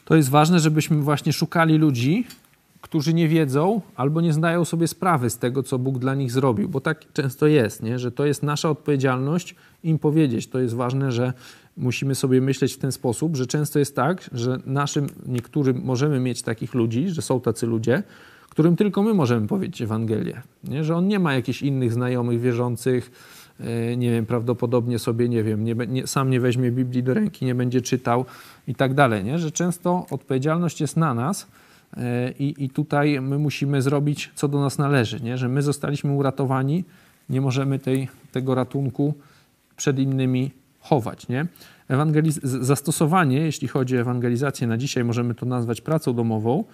[0.05, 2.27] to jest ważne, żebyśmy właśnie szukali ludzi,
[2.81, 6.69] którzy nie wiedzą albo nie zdają sobie sprawy z tego, co Bóg dla nich zrobił,
[6.69, 7.99] bo tak często jest, nie?
[7.99, 9.55] że to jest nasza odpowiedzialność
[9.85, 10.47] im powiedzieć.
[10.47, 11.33] To jest ważne, że
[11.79, 16.43] musimy sobie myśleć w ten sposób, że często jest tak, że naszym, niektórym możemy mieć
[16.43, 18.03] takich ludzi, że są tacy ludzie,
[18.51, 20.43] którym tylko my możemy powiedzieć Ewangelię.
[20.65, 20.85] Nie?
[20.85, 23.11] Że on nie ma jakichś innych znajomych, wierzących,
[23.61, 27.45] E, nie wiem, prawdopodobnie sobie, nie wiem, nie, nie, sam nie weźmie Biblii do ręki,
[27.45, 28.25] nie będzie czytał
[28.69, 29.39] i tak dalej, nie?
[29.39, 31.47] że często odpowiedzialność jest na nas
[31.97, 35.39] e, i, i tutaj my musimy zrobić, co do nas należy, nie?
[35.39, 36.85] że my zostaliśmy uratowani,
[37.29, 39.15] nie możemy tej, tego ratunku
[39.77, 40.51] przed innymi
[40.81, 41.29] chować.
[41.29, 41.47] Nie?
[41.91, 46.65] Ewangeliz- zastosowanie, jeśli chodzi o ewangelizację na dzisiaj, możemy to nazwać pracą domową,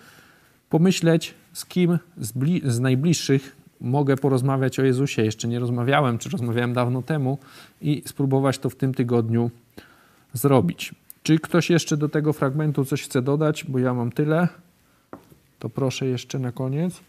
[0.70, 2.32] pomyśleć z kim z,
[2.64, 5.22] z najbliższych mogę porozmawiać o Jezusie.
[5.22, 7.38] Jeszcze nie rozmawiałem, czy rozmawiałem dawno temu
[7.80, 9.50] i spróbować to w tym tygodniu
[10.32, 10.94] zrobić.
[11.22, 13.64] Czy ktoś jeszcze do tego fragmentu coś chce dodać?
[13.64, 14.48] Bo ja mam tyle.
[15.58, 17.00] To proszę jeszcze na koniec.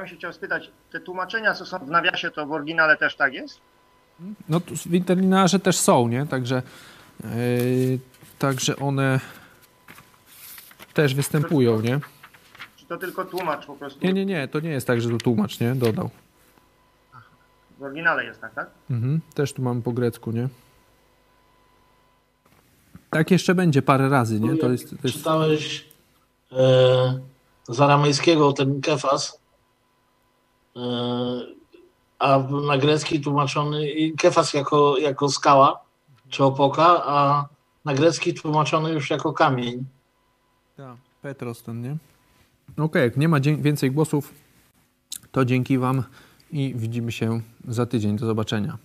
[0.00, 3.16] Ja bym się chciał spytać, te tłumaczenia, co są w nawiasie, to w oryginale też
[3.16, 3.60] tak jest?
[4.48, 6.26] No w interlinearze też są, nie?
[6.26, 6.62] Także,
[7.24, 7.28] yy,
[8.38, 9.20] także one
[10.94, 12.00] też występują, nie?
[12.76, 14.06] Czy to tylko tłumacz po prostu?
[14.06, 15.74] Nie, nie, nie, to nie jest tak, że to tłumacz, nie?
[15.74, 16.10] Dodał.
[17.78, 18.70] W oryginale jest tak, tak?
[18.90, 20.48] Mhm, też tu mamy po grecku, nie?
[23.10, 24.56] Tak jeszcze będzie parę razy, nie?
[24.56, 25.18] To jest, to jest...
[25.18, 25.84] Czytałeś
[26.52, 27.20] e,
[27.68, 29.39] z aramejskiego ten kefas,
[32.18, 35.80] a na grecki tłumaczony kefas jako, jako skała
[36.28, 37.48] czy opoka, a
[37.84, 39.84] na grecki tłumaczony już jako kamień.
[40.76, 41.96] Tak, Petros ten, nie?
[42.72, 44.34] Okej, okay, jak nie ma więcej głosów,
[45.32, 46.02] to dzięki Wam
[46.52, 48.16] i widzimy się za tydzień.
[48.16, 48.78] Do zobaczenia.